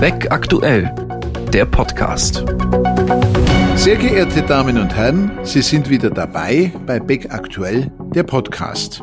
Beck 0.00 0.30
aktuell, 0.30 0.94
der 1.52 1.64
Podcast. 1.64 2.44
Sehr 3.74 3.96
geehrte 3.96 4.42
Damen 4.42 4.78
und 4.78 4.94
Herren, 4.94 5.32
Sie 5.42 5.60
sind 5.60 5.90
wieder 5.90 6.08
dabei 6.08 6.72
bei 6.86 7.00
Beck 7.00 7.32
aktuell, 7.32 7.90
der 8.14 8.22
Podcast. 8.22 9.02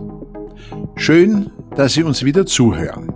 Schön, 0.96 1.52
dass 1.76 1.94
Sie 1.94 2.04
uns 2.04 2.24
wieder 2.24 2.46
zuhören. 2.46 3.14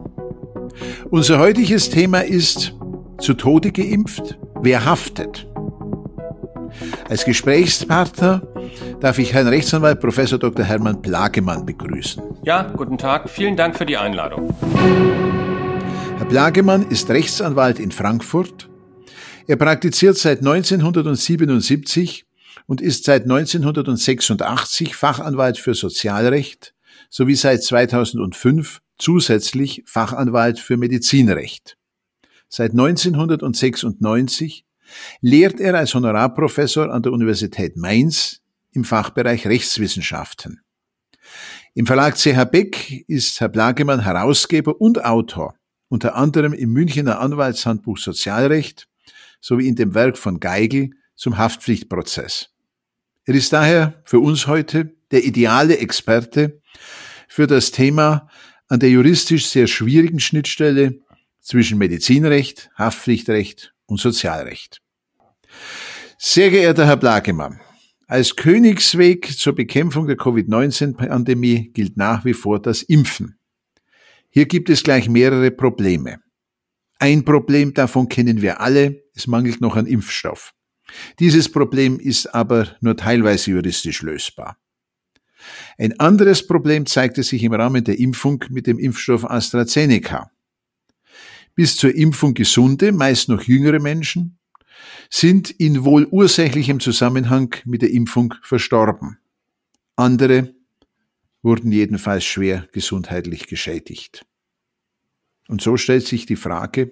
Unser 1.09 1.39
heutiges 1.39 1.89
Thema 1.89 2.19
ist 2.19 2.75
zu 3.17 3.33
Tode 3.33 3.71
geimpft, 3.71 4.37
wer 4.61 4.83
haftet? 4.83 5.47
Als 7.09 7.23
Gesprächspartner 7.23 8.41
darf 8.99 9.19
ich 9.19 9.33
Herrn 9.33 9.47
Rechtsanwalt 9.47 10.01
Professor 10.01 10.37
Dr. 10.37 10.65
Hermann 10.65 11.01
Plagemann 11.01 11.65
begrüßen. 11.65 12.21
Ja, 12.43 12.63
guten 12.63 12.97
Tag. 12.97 13.29
Vielen 13.29 13.55
Dank 13.55 13.77
für 13.77 13.85
die 13.85 13.95
Einladung. 13.95 14.53
Plagemann 16.29 16.87
ist 16.91 17.09
Rechtsanwalt 17.09 17.79
in 17.79 17.91
Frankfurt. 17.91 18.69
Er 19.47 19.55
praktiziert 19.55 20.15
seit 20.15 20.39
1977 20.39 22.27
und 22.67 22.81
ist 22.81 23.05
seit 23.05 23.23
1986 23.23 24.95
Fachanwalt 24.95 25.57
für 25.57 25.73
Sozialrecht 25.73 26.75
sowie 27.09 27.33
seit 27.33 27.63
2005 27.63 28.79
zusätzlich 28.99 29.81
Fachanwalt 29.87 30.59
für 30.59 30.77
Medizinrecht. 30.77 31.77
Seit 32.47 32.73
1996 32.73 34.65
lehrt 35.21 35.59
er 35.59 35.73
als 35.73 35.95
Honorarprofessor 35.95 36.93
an 36.93 37.01
der 37.01 37.11
Universität 37.11 37.75
Mainz 37.75 38.41
im 38.71 38.83
Fachbereich 38.83 39.47
Rechtswissenschaften. 39.47 40.61
Im 41.73 41.87
Verlag 41.87 42.17
CH 42.17 42.45
Beck 42.51 43.03
ist 43.07 43.39
Herr 43.41 43.49
Plagemann 43.49 44.03
Herausgeber 44.03 44.79
und 44.79 45.03
Autor, 45.03 45.55
unter 45.89 46.15
anderem 46.15 46.53
im 46.53 46.71
Münchner 46.71 47.19
Anwaltshandbuch 47.19 47.97
Sozialrecht 47.97 48.87
sowie 49.41 49.67
in 49.67 49.75
dem 49.75 49.93
Werk 49.93 50.17
von 50.17 50.39
Geigel 50.39 50.91
zum 51.15 51.37
Haftpflichtprozess. 51.37 52.49
Er 53.25 53.35
ist 53.35 53.51
daher 53.51 54.01
für 54.05 54.19
uns 54.19 54.47
heute 54.47 54.95
der 55.11 55.25
ideale 55.25 55.77
Experte 55.77 56.61
für 57.27 57.47
das 57.47 57.71
Thema 57.71 58.29
an 58.67 58.79
der 58.79 58.89
juristisch 58.89 59.47
sehr 59.47 59.67
schwierigen 59.67 60.19
Schnittstelle 60.19 60.99
zwischen 61.41 61.77
Medizinrecht, 61.79 62.69
Haftpflichtrecht 62.77 63.73
und 63.85 63.99
Sozialrecht. 63.99 64.81
Sehr 66.17 66.51
geehrter 66.51 66.85
Herr 66.85 66.97
Blagemann, 66.97 67.59
als 68.07 68.35
Königsweg 68.35 69.37
zur 69.37 69.55
Bekämpfung 69.55 70.07
der 70.07 70.17
Covid-19-Pandemie 70.17 71.71
gilt 71.73 71.97
nach 71.97 72.25
wie 72.25 72.33
vor 72.33 72.61
das 72.61 72.83
Impfen. 72.83 73.38
Hier 74.29 74.45
gibt 74.45 74.69
es 74.69 74.83
gleich 74.83 75.09
mehrere 75.09 75.51
Probleme. 75.51 76.19
Ein 76.99 77.25
Problem 77.25 77.73
davon 77.73 78.09
kennen 78.09 78.41
wir 78.41 78.59
alle, 78.59 79.03
es 79.15 79.27
mangelt 79.27 79.61
noch 79.61 79.75
an 79.75 79.87
Impfstoff. 79.87 80.53
Dieses 81.19 81.49
Problem 81.49 81.99
ist 81.99 82.27
aber 82.27 82.75
nur 82.81 82.97
teilweise 82.97 83.51
juristisch 83.51 84.01
lösbar. 84.01 84.57
Ein 85.77 85.99
anderes 85.99 86.45
Problem 86.45 86.85
zeigte 86.85 87.23
sich 87.23 87.43
im 87.43 87.53
Rahmen 87.53 87.83
der 87.83 87.99
Impfung 87.99 88.43
mit 88.49 88.67
dem 88.67 88.77
Impfstoff 88.77 89.23
AstraZeneca. 89.29 90.31
Bis 91.55 91.77
zur 91.77 91.95
Impfung 91.95 92.33
gesunde, 92.33 92.91
meist 92.91 93.29
noch 93.29 93.43
jüngere 93.43 93.79
Menschen 93.79 94.39
sind 95.09 95.49
in 95.49 95.83
wohl 95.83 96.05
ursächlichem 96.05 96.79
Zusammenhang 96.79 97.55
mit 97.65 97.81
der 97.81 97.91
Impfung 97.91 98.33
verstorben. 98.43 99.17
Andere 99.95 100.53
wurden 101.41 101.71
jedenfalls 101.71 102.25
schwer 102.25 102.67
gesundheitlich 102.71 103.47
geschädigt. 103.47 104.25
Und 105.47 105.61
so 105.61 105.77
stellt 105.77 106.05
sich 106.05 106.25
die 106.25 106.35
Frage, 106.35 106.91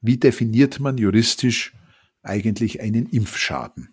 wie 0.00 0.18
definiert 0.18 0.80
man 0.80 0.98
juristisch 0.98 1.72
eigentlich 2.22 2.80
einen 2.80 3.06
Impfschaden? 3.06 3.92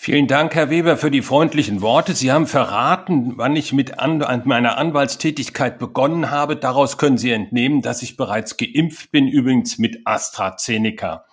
Vielen 0.00 0.28
Dank, 0.28 0.54
Herr 0.54 0.70
Weber, 0.70 0.96
für 0.96 1.10
die 1.10 1.22
freundlichen 1.22 1.82
Worte. 1.82 2.14
Sie 2.14 2.30
haben 2.30 2.46
verraten, 2.46 3.32
wann 3.36 3.56
ich 3.56 3.72
mit 3.72 3.98
an, 3.98 4.18
meiner 4.44 4.78
Anwaltstätigkeit 4.78 5.80
begonnen 5.80 6.30
habe. 6.30 6.54
Daraus 6.54 6.98
können 6.98 7.18
Sie 7.18 7.32
entnehmen, 7.32 7.82
dass 7.82 8.02
ich 8.02 8.16
bereits 8.16 8.56
geimpft 8.56 9.10
bin, 9.10 9.26
übrigens 9.26 9.76
mit 9.78 10.02
AstraZeneca, 10.04 11.24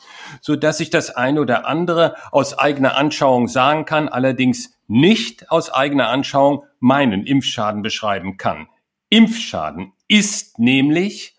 so 0.42 0.56
dass 0.56 0.80
ich 0.80 0.90
das 0.90 1.12
eine 1.12 1.42
oder 1.42 1.68
andere 1.68 2.16
aus 2.32 2.58
eigener 2.58 2.98
Anschauung 2.98 3.48
sagen 3.48 3.86
kann, 3.86 4.10
allerdings 4.10 4.76
nicht 4.88 5.52
aus 5.52 5.72
eigener 5.72 6.10
Anschauung 6.10 6.64
meinen 6.86 7.26
Impfschaden 7.26 7.82
beschreiben 7.82 8.38
kann. 8.38 8.68
Impfschaden 9.10 9.94
ist 10.08 10.60
nämlich, 10.60 11.36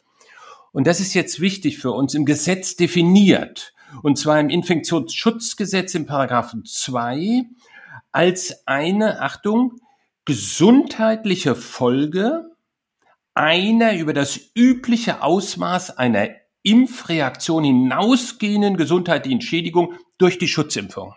und 0.73 0.89
das 0.89 0.99
ist 0.99 1.15
jetzt 1.15 1.39
wichtig 1.39 1.79
für 1.79 1.93
uns, 1.93 2.15
im 2.15 2.25
Gesetz 2.25 2.75
definiert 2.75 3.73
und 4.03 4.19
zwar 4.19 4.41
im 4.41 4.51
Infektionsschutzgesetz 4.51 5.95
im 5.95 6.05
Paragraphen 6.05 6.65
2 6.65 7.45
als 8.11 8.67
eine, 8.67 9.21
Achtung, 9.21 9.81
gesundheitliche 10.25 11.55
Folge 11.55 12.51
einer 13.35 13.97
über 13.97 14.13
das 14.13 14.41
übliche 14.57 15.23
Ausmaß 15.23 15.97
einer 15.97 16.29
Impfreaktion 16.65 17.63
hinausgehenden 17.63 18.77
gesundheitlichen 18.77 19.43
Schädigung 19.43 19.95
durch 20.19 20.39
die 20.39 20.49
Schutzimpfung. 20.49 21.15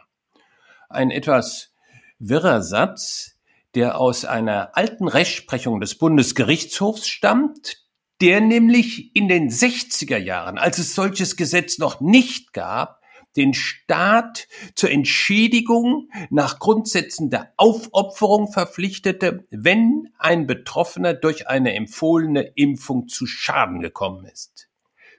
Ein 0.87 1.09
etwas 1.09 1.73
wirrer 2.19 2.61
Satz, 2.61 3.28
der 3.75 3.99
aus 3.99 4.25
einer 4.25 4.75
alten 4.75 5.07
Rechtsprechung 5.07 5.79
des 5.79 5.97
Bundesgerichtshofs 5.97 7.07
stammt, 7.07 7.85
der 8.21 8.41
nämlich 8.41 9.15
in 9.15 9.27
den 9.27 9.49
60er 9.49 10.17
Jahren, 10.17 10.57
als 10.57 10.77
es 10.77 10.95
solches 10.95 11.37
Gesetz 11.37 11.77
noch 11.77 12.01
nicht 12.01 12.53
gab, 12.53 12.99
den 13.35 13.53
Staat 13.53 14.47
zur 14.75 14.89
Entschädigung 14.89 16.09
nach 16.29 16.59
Grundsätzen 16.59 17.29
der 17.29 17.53
Aufopferung 17.57 18.51
verpflichtete, 18.51 19.45
wenn 19.51 20.09
ein 20.17 20.47
Betroffener 20.47 21.13
durch 21.13 21.47
eine 21.47 21.73
empfohlene 21.73 22.41
Impfung 22.55 23.07
zu 23.07 23.27
Schaden 23.27 23.81
gekommen 23.81 24.25
ist. 24.25 24.67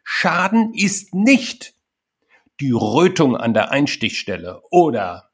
Schaden 0.03 0.75
ist 0.75 1.15
nicht 1.15 1.75
die 2.59 2.73
Rötung 2.73 3.37
an 3.37 3.55
der 3.55 3.71
Einstichstelle 3.71 4.61
oder 4.71 5.30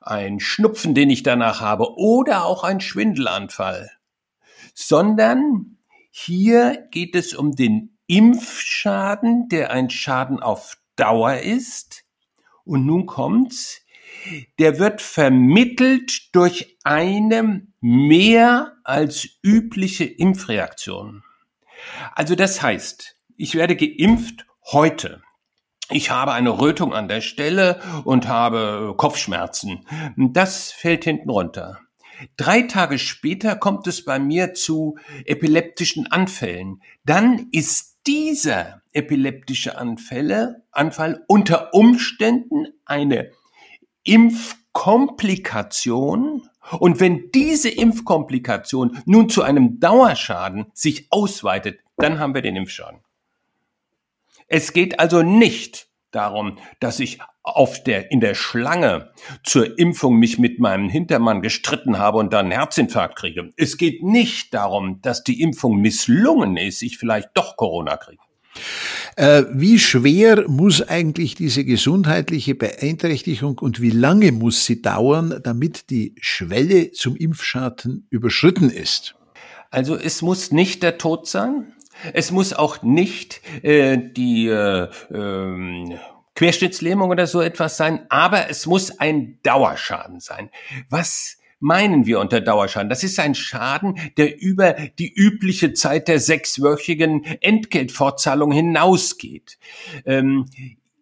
ein 0.00 0.40
Schnupfen, 0.40 0.94
den 0.94 1.10
ich 1.10 1.22
danach 1.22 1.60
habe 1.60 1.96
oder 1.96 2.44
auch 2.44 2.64
ein 2.64 2.80
Schwindelanfall, 2.80 3.90
sondern 4.74 5.78
hier 6.10 6.88
geht 6.90 7.14
es 7.14 7.34
um 7.34 7.52
den 7.52 7.96
Impfschaden, 8.06 9.48
der 9.48 9.70
ein 9.70 9.90
Schaden 9.90 10.40
auf 10.40 10.76
Dauer 10.96 11.36
ist. 11.36 12.04
Und 12.64 12.84
nun 12.84 13.06
kommt's. 13.06 13.82
Der 14.58 14.78
wird 14.78 15.00
vermittelt 15.00 16.34
durch 16.34 16.76
eine 16.82 17.66
mehr 17.80 18.76
als 18.84 19.28
übliche 19.42 20.04
Impfreaktion. 20.04 21.22
Also 22.14 22.34
das 22.34 22.60
heißt, 22.60 23.16
ich 23.36 23.54
werde 23.54 23.76
geimpft 23.76 24.46
heute. 24.72 25.22
Ich 25.92 26.10
habe 26.10 26.32
eine 26.32 26.60
Rötung 26.60 26.94
an 26.94 27.08
der 27.08 27.20
Stelle 27.20 27.80
und 28.04 28.28
habe 28.28 28.94
Kopfschmerzen. 28.96 29.84
Das 30.16 30.70
fällt 30.70 31.02
hinten 31.04 31.30
runter. 31.30 31.80
Drei 32.36 32.62
Tage 32.62 32.96
später 32.98 33.56
kommt 33.56 33.88
es 33.88 34.04
bei 34.04 34.20
mir 34.20 34.54
zu 34.54 34.96
epileptischen 35.24 36.12
Anfällen. 36.12 36.80
Dann 37.04 37.48
ist 37.50 37.98
dieser 38.06 38.82
epileptische 38.92 39.78
Anfälle, 39.78 40.62
Anfall 40.70 41.24
unter 41.26 41.74
Umständen 41.74 42.68
eine 42.84 43.32
Impfkomplikation. 44.04 46.48
Und 46.78 47.00
wenn 47.00 47.32
diese 47.32 47.70
Impfkomplikation 47.70 49.02
nun 49.06 49.28
zu 49.28 49.42
einem 49.42 49.80
Dauerschaden 49.80 50.66
sich 50.72 51.08
ausweitet, 51.10 51.80
dann 51.96 52.20
haben 52.20 52.34
wir 52.34 52.42
den 52.42 52.54
Impfschaden. 52.56 53.00
Es 54.50 54.72
geht 54.72 54.98
also 54.98 55.22
nicht 55.22 55.86
darum, 56.10 56.58
dass 56.80 56.98
ich 56.98 57.20
auf 57.44 57.84
der, 57.84 58.10
in 58.10 58.18
der 58.18 58.34
Schlange 58.34 59.12
zur 59.44 59.78
Impfung 59.78 60.16
mich 60.16 60.40
mit 60.40 60.58
meinem 60.58 60.88
Hintermann 60.88 61.40
gestritten 61.40 61.98
habe 61.98 62.18
und 62.18 62.32
dann 62.32 62.46
einen 62.46 62.58
Herzinfarkt 62.58 63.16
kriege. 63.16 63.52
Es 63.56 63.76
geht 63.76 64.02
nicht 64.02 64.52
darum, 64.52 65.00
dass 65.02 65.22
die 65.22 65.40
Impfung 65.40 65.80
misslungen 65.80 66.56
ist, 66.56 66.82
ich 66.82 66.98
vielleicht 66.98 67.30
doch 67.34 67.56
Corona 67.56 67.96
kriege. 67.96 68.20
Äh, 69.14 69.44
wie 69.52 69.78
schwer 69.78 70.48
muss 70.48 70.82
eigentlich 70.82 71.36
diese 71.36 71.64
gesundheitliche 71.64 72.56
Beeinträchtigung 72.56 73.58
und 73.58 73.80
wie 73.80 73.90
lange 73.90 74.32
muss 74.32 74.64
sie 74.66 74.82
dauern, 74.82 75.40
damit 75.44 75.90
die 75.90 76.16
Schwelle 76.20 76.90
zum 76.90 77.14
Impfschaden 77.14 78.08
überschritten 78.10 78.68
ist? 78.68 79.14
Also 79.70 79.94
es 79.96 80.22
muss 80.22 80.50
nicht 80.50 80.82
der 80.82 80.98
Tod 80.98 81.28
sein. 81.28 81.72
Es 82.12 82.30
muss 82.30 82.52
auch 82.52 82.82
nicht 82.82 83.40
äh, 83.62 83.98
die 83.98 84.48
äh, 84.48 84.88
äh, 85.10 85.98
Querschnittslähmung 86.34 87.10
oder 87.10 87.26
so 87.26 87.40
etwas 87.40 87.76
sein, 87.76 88.06
aber 88.08 88.48
es 88.48 88.66
muss 88.66 88.98
ein 88.98 89.38
Dauerschaden 89.42 90.20
sein. 90.20 90.50
Was 90.88 91.38
meinen 91.58 92.06
wir 92.06 92.18
unter 92.20 92.40
Dauerschaden? 92.40 92.88
Das 92.88 93.04
ist 93.04 93.20
ein 93.20 93.34
Schaden, 93.34 93.98
der 94.16 94.40
über 94.40 94.74
die 94.98 95.12
übliche 95.12 95.74
Zeit 95.74 96.08
der 96.08 96.18
sechswöchigen 96.18 97.24
Entgeltfortzahlung 97.24 98.52
hinausgeht. 98.52 99.58
Ähm, 100.06 100.46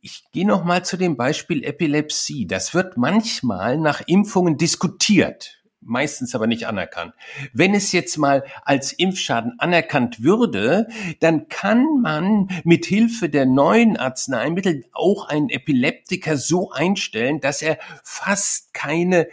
ich 0.01 0.25
gehe 0.33 0.47
noch 0.47 0.65
mal 0.65 0.85
zu 0.85 0.97
dem 0.97 1.17
Beispiel 1.17 1.65
Epilepsie. 1.65 2.47
Das 2.47 2.75
wird 2.75 2.97
manchmal 2.97 3.79
nach 3.79 4.01
Impfungen 4.07 4.57
diskutiert 4.57 5.58
meistens 5.81 6.35
aber 6.35 6.47
nicht 6.47 6.67
anerkannt. 6.67 7.15
Wenn 7.53 7.75
es 7.75 7.93
jetzt 7.93 8.17
mal 8.19 8.45
als 8.65 8.93
Impfschaden 8.93 9.59
anerkannt 9.59 10.23
würde, 10.23 10.89
dann 11.21 11.49
kann 11.49 12.01
man 12.03 12.49
mit 12.65 12.87
Hilfe 12.87 13.29
der 13.29 13.47
neuen 13.47 13.97
Arzneimittel 13.97 14.85
auch 14.93 15.29
einen 15.29 15.51
Epileptiker 15.51 16.37
so 16.37 16.71
einstellen, 16.71 17.41
dass 17.41 17.63
er 17.63 17.79
fast 18.03 18.75
keine 18.75 19.27
äh, 19.27 19.31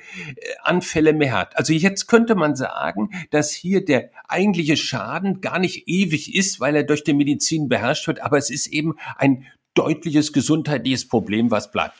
Anfälle 0.62 1.14
mehr 1.14 1.34
hat. 1.34 1.58
Also 1.58 1.74
jetzt 1.74 2.08
könnte 2.08 2.36
man 2.36 2.56
sagen, 2.56 3.10
dass 3.32 3.52
hier 3.52 3.84
der 3.84 4.12
eigentliche 4.28 4.78
Schaden 4.78 5.42
gar 5.42 5.60
nicht 5.60 5.88
ewig 5.88 6.36
ist, 6.36 6.60
weil 6.60 6.76
er 6.76 6.84
durch 6.84 7.04
die 7.04 7.14
Medizin 7.14 7.70
beherrscht 7.70 8.08
wird, 8.08 8.22
aber 8.22 8.38
es 8.38 8.50
ist 8.50 8.68
eben 8.68 8.96
ein 9.18 9.46
deutliches 9.74 10.32
gesundheitliches 10.32 11.08
Problem, 11.08 11.52
was 11.52 11.72
bleibt. 11.72 11.96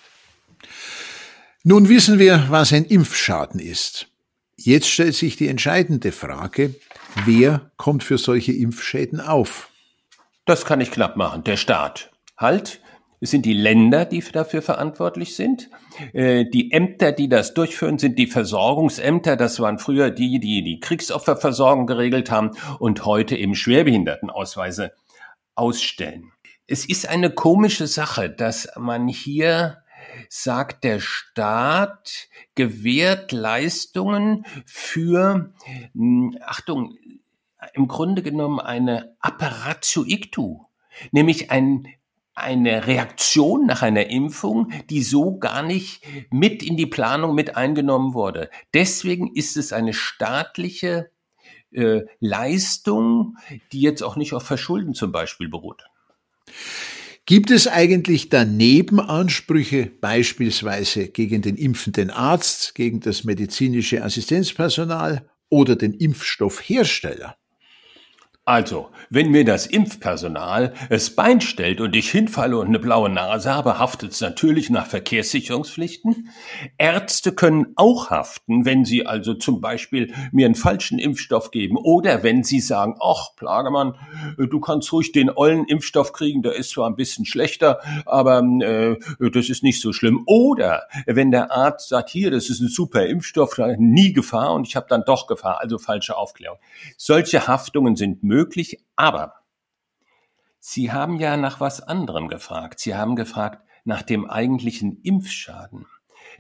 Nun 1.64 1.90
wissen 1.90 2.20
wir, 2.20 2.46
was 2.50 2.72
ein 2.74 2.86
Impfschaden 2.86 3.60
ist. 3.60 4.08
Jetzt 4.66 4.90
stellt 4.90 5.14
sich 5.14 5.36
die 5.36 5.48
entscheidende 5.48 6.12
Frage, 6.12 6.74
wer 7.24 7.70
kommt 7.78 8.04
für 8.04 8.18
solche 8.18 8.52
Impfschäden 8.52 9.22
auf? 9.22 9.70
Das 10.46 10.66
kann 10.66 10.82
ich 10.82 10.90
knapp 10.90 11.18
machen, 11.18 11.44
der 11.44 11.56
Staat. 11.56 12.10
Halt, 12.36 12.82
es 13.22 13.30
sind 13.30 13.46
die 13.46 13.54
Länder, 13.54 14.06
die 14.06 14.22
dafür 14.22 14.64
verantwortlich 14.64 15.36
sind. 15.36 15.70
Äh, 16.14 16.46
die 16.50 16.72
Ämter, 16.72 17.12
die 17.12 17.30
das 17.30 17.54
durchführen, 17.54 18.00
sind 18.00 18.18
die 18.18 18.26
Versorgungsämter. 18.26 19.36
Das 19.36 19.60
waren 19.60 19.78
früher 19.78 20.10
die, 20.10 20.40
die 20.40 20.64
die 20.64 20.80
Kriegsopferversorgung 20.80 21.86
geregelt 21.86 22.32
haben 22.32 22.58
und 22.80 23.06
heute 23.06 23.36
eben 23.36 23.54
Schwerbehindertenausweise 23.54 24.94
ausstellen. 25.54 26.32
Es 26.66 26.90
ist 26.90 27.08
eine 27.08 27.30
komische 27.30 27.86
Sache, 27.86 28.32
dass 28.32 28.68
man 28.78 29.08
hier 29.10 29.78
sagt, 30.30 30.84
der 30.84 31.00
Staat 31.00 32.30
gewährt 32.56 33.32
Leistungen 33.32 34.46
für, 34.66 35.54
hm, 35.94 36.38
Achtung, 36.46 36.98
im 37.74 37.88
Grunde 37.88 38.22
genommen 38.22 38.60
eine 38.60 39.16
Apparatio 39.20 40.04
ictu, 40.06 40.66
nämlich 41.12 41.52
ein, 41.52 41.88
eine 42.34 42.88
Reaktion 42.88 43.66
nach 43.66 43.82
einer 43.82 44.08
Impfung, 44.08 44.72
die 44.90 45.02
so 45.02 45.38
gar 45.40 45.64
nicht 45.64 46.04
mit 46.30 46.62
in 46.62 46.78
die 46.78 46.86
Planung 46.86 47.34
mit 47.34 47.56
eingenommen 47.56 48.14
wurde. 48.14 48.50
Deswegen 48.74 49.34
ist 49.36 49.58
es 49.58 49.74
eine 49.74 49.94
staatliche 49.94 51.10
äh, 51.72 52.02
Leistung, 52.20 53.38
die 53.72 53.82
jetzt 53.82 54.02
auch 54.02 54.16
nicht 54.16 54.34
auf 54.34 54.44
Verschulden 54.44 54.94
zum 54.94 55.12
Beispiel 55.12 55.50
beruht. 55.50 55.84
Gibt 57.28 57.50
es 57.50 57.68
eigentlich 57.68 58.30
daneben 58.30 59.00
Ansprüche, 59.00 59.88
beispielsweise 60.00 61.08
gegen 61.08 61.42
den 61.42 61.56
impfenden 61.56 62.12
Arzt, 62.12 62.76
gegen 62.76 63.00
das 63.00 63.24
medizinische 63.24 64.04
Assistenzpersonal 64.04 65.28
oder 65.50 65.76
den 65.76 65.94
Impfstoffhersteller? 65.94 67.36
Also, 68.48 68.90
wenn 69.10 69.32
mir 69.32 69.44
das 69.44 69.66
Impfpersonal 69.66 70.76
es 70.90 71.16
Bein 71.16 71.42
stellt 71.42 71.82
und 71.82 71.96
ich 71.96 72.12
hinfalle 72.12 72.60
und 72.60 72.68
eine 72.68 72.78
blaue 72.78 73.10
Nase 73.10 73.52
habe, 73.52 73.80
haftet 73.80 74.12
es 74.12 74.22
natürlich 74.22 74.70
nach 74.70 74.86
Verkehrssicherungspflichten. 74.86 76.30
Ärzte 76.78 77.32
können 77.32 77.74
auch 77.76 78.12
haften, 78.12 78.64
wenn 78.64 78.86
sie 78.86 79.08
also 79.08 79.34
zum 79.34 79.62
Beispiel 79.62 80.14
mir 80.32 80.46
einen 80.46 80.54
falschen 80.54 81.00
Impfstoff 81.00 81.50
geben 81.50 81.76
oder 81.76 82.22
wenn 82.22 82.44
sie 82.44 82.60
sagen, 82.60 82.96
ach, 83.02 83.36
Plagemann, 83.36 83.96
du 84.38 84.60
kannst 84.60 84.94
ruhig 84.94 85.12
den 85.12 85.32
ollen 85.32 85.66
Impfstoff 85.66 86.14
kriegen, 86.14 86.44
der 86.44 86.54
ist 86.54 86.70
zwar 86.70 86.88
ein 86.88 86.96
bisschen 86.96 87.26
schlechter, 87.26 87.80
aber 88.06 88.44
äh, 88.62 88.96
das 89.32 89.50
ist 89.50 89.64
nicht 89.64 89.82
so 89.82 89.92
schlimm. 89.92 90.22
Oder 90.28 90.84
wenn 91.08 91.32
der 91.32 91.52
Arzt 91.52 91.90
sagt, 91.90 92.12
hier, 92.12 92.30
das 92.30 92.52
ist 92.52 92.60
ein 92.60 92.70
super 92.70 93.08
Impfstoff, 93.08 93.58
nie 93.80 94.14
Gefahr 94.14 94.54
und 94.54 94.68
ich 94.68 94.76
habe 94.76 94.86
dann 94.88 95.02
doch 95.04 95.26
Gefahr, 95.26 95.62
also 95.62 95.80
falsche 95.80 96.16
Aufklärung. 96.16 96.60
Solche 96.96 97.48
Haftungen 97.48 97.96
sind 97.96 98.22
möglich 98.22 98.35
möglich, 98.36 98.84
aber 98.98 99.46
Sie 100.60 100.92
haben 100.92 101.20
ja 101.20 101.38
nach 101.38 101.60
was 101.60 101.80
anderem 101.80 102.28
gefragt. 102.28 102.80
Sie 102.80 102.96
haben 102.96 103.16
gefragt 103.16 103.64
nach 103.84 104.02
dem 104.02 104.28
eigentlichen 104.28 105.00
Impfschaden. 105.04 105.86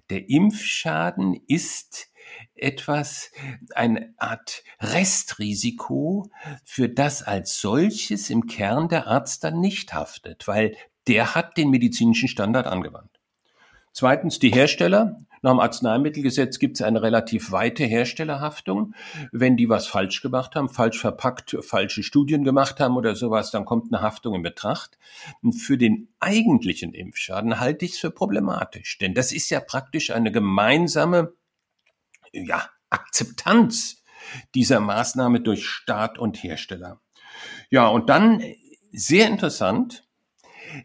Der 0.09 0.30
Impfschaden 0.30 1.39
ist 1.47 2.09
etwas, 2.56 3.31
eine 3.75 4.13
Art 4.18 4.63
Restrisiko, 4.80 6.31
für 6.63 6.89
das 6.89 7.21
als 7.21 7.62
solches 7.62 8.31
im 8.31 8.47
Kern 8.47 8.89
der 8.89 9.06
Arzt 9.06 9.44
dann 9.44 9.59
nicht 9.59 9.94
haftet, 9.94 10.47
weil 10.47 10.75
der 11.07 11.36
hat 11.36 11.56
den 11.56 11.69
medizinischen 11.69 12.27
Standard 12.27 12.65
angewandt. 12.65 13.19
Zweitens 13.94 14.39
die 14.39 14.51
Hersteller 14.51 15.19
nach 15.45 15.51
dem 15.51 15.59
Arzneimittelgesetz 15.59 16.57
gibt 16.57 16.77
es 16.77 16.81
eine 16.81 17.03
relativ 17.03 17.51
weite 17.51 17.86
Herstellerhaftung. 17.86 18.95
Wenn 19.31 19.56
die 19.56 19.69
was 19.69 19.86
falsch 19.86 20.21
gemacht 20.21 20.56
haben, 20.56 20.69
falsch 20.69 21.00
verpackt, 21.00 21.56
falsche 21.62 22.01
Studien 22.01 22.44
gemacht 22.44 22.80
haben 22.80 22.97
oder 22.97 23.15
sowas, 23.15 23.51
dann 23.51 23.63
kommt 23.63 23.94
eine 23.94 24.01
Haftung 24.01 24.33
in 24.33 24.42
Betracht. 24.42 24.97
Und 25.44 25.53
für 25.53 25.77
den 25.77 26.09
eigentlichen 26.19 26.94
Impfschaden 26.94 27.59
halte 27.59 27.86
ich 27.86 27.94
es 27.94 28.00
für 28.00 28.09
problematisch, 28.09 28.97
denn 28.97 29.13
das 29.13 29.31
ist 29.31 29.51
ja 29.51 29.59
praktisch 29.59 30.09
eine 30.09 30.31
gemeinsame 30.31 31.33
ja, 32.33 32.68
Akzeptanz 32.89 34.03
dieser 34.56 34.80
Maßnahme 34.80 35.42
durch 35.42 35.68
Staat 35.68 36.18
und 36.18 36.42
Hersteller. 36.42 37.01
Ja, 37.69 37.88
und 37.88 38.09
dann 38.09 38.42
sehr 38.92 39.27
interessant, 39.27 40.07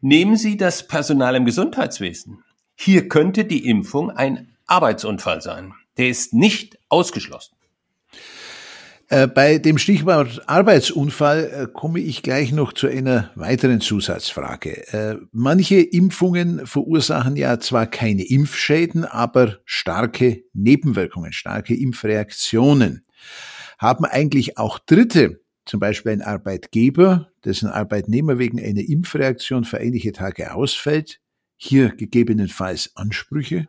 nehmen 0.03 0.37
Sie 0.37 0.59
das 0.59 0.87
Personal 0.87 1.35
im 1.35 1.47
Gesundheitswesen. 1.47 2.45
Hier 2.83 3.09
könnte 3.09 3.45
die 3.45 3.69
Impfung 3.69 4.11
ein 4.11 4.50
Arbeitsunfall 4.71 5.43
sein. 5.43 5.75
Der 5.97 6.09
ist 6.09 6.33
nicht 6.33 6.79
ausgeschlossen. 6.89 7.57
Äh, 9.09 9.27
bei 9.27 9.59
dem 9.59 9.77
Stichwort 9.77 10.49
Arbeitsunfall 10.49 11.51
äh, 11.53 11.67
komme 11.73 11.99
ich 11.99 12.23
gleich 12.23 12.53
noch 12.53 12.73
zu 12.73 12.87
einer 12.87 13.33
weiteren 13.35 13.81
Zusatzfrage. 13.81 14.87
Äh, 14.93 15.17
manche 15.33 15.81
Impfungen 15.81 16.65
verursachen 16.65 17.35
ja 17.35 17.59
zwar 17.59 17.89
keine 17.89 18.23
Impfschäden, 18.23 19.05
aber 19.05 19.59
starke 19.65 20.45
Nebenwirkungen, 20.53 21.33
starke 21.33 21.75
Impfreaktionen. 21.75 23.05
Haben 23.79 24.05
eigentlich 24.05 24.59
auch 24.59 24.79
Dritte, 24.79 25.41
zum 25.67 25.81
Beispiel 25.81 26.13
ein 26.13 26.23
Arbeitgeber, 26.23 27.33
dessen 27.45 27.69
Arbeitnehmer 27.69 28.39
wegen 28.39 28.61
einer 28.61 28.89
Impfreaktion 28.89 29.65
für 29.65 29.79
einige 29.79 30.13
Tage 30.13 30.55
ausfällt, 30.55 31.19
hier 31.57 31.89
gegebenenfalls 31.89 32.93
Ansprüche? 32.95 33.67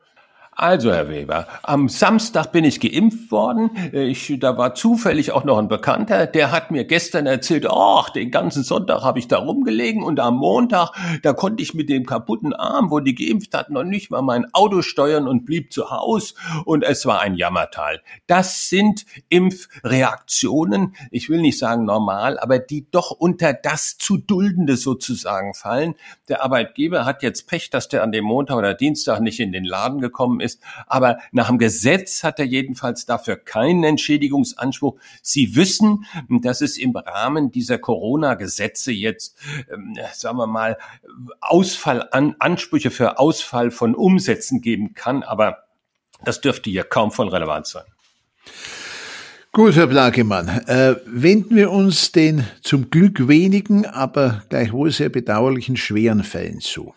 Also, 0.53 0.91
Herr 0.91 1.07
Weber, 1.07 1.47
am 1.63 1.87
Samstag 1.87 2.51
bin 2.51 2.65
ich 2.65 2.81
geimpft 2.81 3.31
worden. 3.31 3.71
Ich, 3.93 4.37
da 4.37 4.57
war 4.57 4.75
zufällig 4.75 5.31
auch 5.31 5.45
noch 5.45 5.57
ein 5.57 5.69
Bekannter, 5.69 6.27
der 6.27 6.51
hat 6.51 6.71
mir 6.71 6.83
gestern 6.83 7.25
erzählt, 7.25 7.65
ach, 7.69 8.09
den 8.09 8.31
ganzen 8.31 8.63
Sonntag 8.63 9.01
habe 9.01 9.17
ich 9.17 9.29
da 9.29 9.37
rumgelegen 9.37 10.03
und 10.03 10.19
am 10.19 10.35
Montag, 10.35 10.91
da 11.23 11.31
konnte 11.31 11.63
ich 11.63 11.73
mit 11.73 11.87
dem 11.87 12.05
kaputten 12.05 12.51
Arm, 12.51 12.91
wo 12.91 12.99
die 12.99 13.15
geimpft 13.15 13.53
hat, 13.53 13.69
noch 13.69 13.85
nicht 13.85 14.11
mal 14.11 14.21
mein 14.21 14.53
Auto 14.53 14.81
steuern 14.81 15.25
und 15.25 15.45
blieb 15.45 15.71
zu 15.71 15.89
Hause 15.89 16.33
und 16.65 16.83
es 16.83 17.05
war 17.05 17.21
ein 17.21 17.35
Jammertal. 17.35 18.01
Das 18.27 18.67
sind 18.67 19.05
Impfreaktionen, 19.29 20.95
ich 21.11 21.29
will 21.29 21.39
nicht 21.39 21.59
sagen 21.59 21.85
normal, 21.85 22.37
aber 22.37 22.59
die 22.59 22.91
doch 22.91 23.11
unter 23.11 23.53
das 23.53 23.97
zu 23.97 24.17
duldende 24.17 24.75
sozusagen 24.75 25.53
fallen. 25.53 25.95
Der 26.27 26.43
Arbeitgeber 26.43 27.05
hat 27.05 27.23
jetzt 27.23 27.47
Pech, 27.47 27.69
dass 27.69 27.87
der 27.87 28.03
an 28.03 28.11
dem 28.11 28.25
Montag 28.25 28.57
oder 28.57 28.73
Dienstag 28.73 29.21
nicht 29.21 29.39
in 29.39 29.53
den 29.53 29.63
Laden 29.63 30.01
gekommen 30.01 30.41
ist. 30.41 30.50
Aber 30.87 31.19
nach 31.31 31.47
dem 31.47 31.57
Gesetz 31.57 32.23
hat 32.23 32.39
er 32.39 32.45
jedenfalls 32.45 33.05
dafür 33.05 33.35
keinen 33.35 33.83
Entschädigungsanspruch. 33.83 34.99
Sie 35.21 35.55
wissen, 35.55 36.05
dass 36.29 36.61
es 36.61 36.77
im 36.77 36.95
Rahmen 36.95 37.51
dieser 37.51 37.77
Corona-Gesetze 37.77 38.91
jetzt, 38.91 39.37
ähm, 39.71 39.97
sagen 40.13 40.37
wir 40.37 40.47
mal, 40.47 40.77
Ausfall 41.39 42.07
an, 42.11 42.35
Ansprüche 42.39 42.91
für 42.91 43.19
Ausfall 43.19 43.71
von 43.71 43.95
Umsätzen 43.95 44.61
geben 44.61 44.93
kann. 44.93 45.23
Aber 45.23 45.63
das 46.23 46.41
dürfte 46.41 46.69
hier 46.69 46.83
kaum 46.83 47.11
von 47.11 47.29
Relevanz 47.29 47.71
sein. 47.71 47.85
Gut, 49.53 49.75
Herr 49.75 49.87
Blagemann, 49.87 50.47
äh, 50.47 50.95
wenden 51.05 51.57
wir 51.57 51.71
uns 51.71 52.13
den 52.13 52.47
zum 52.61 52.89
Glück 52.89 53.27
wenigen, 53.27 53.85
aber 53.85 54.43
gleichwohl 54.47 54.91
sehr 54.91 55.09
bedauerlichen 55.09 55.75
schweren 55.75 56.23
Fällen 56.23 56.61
zu. 56.61 56.93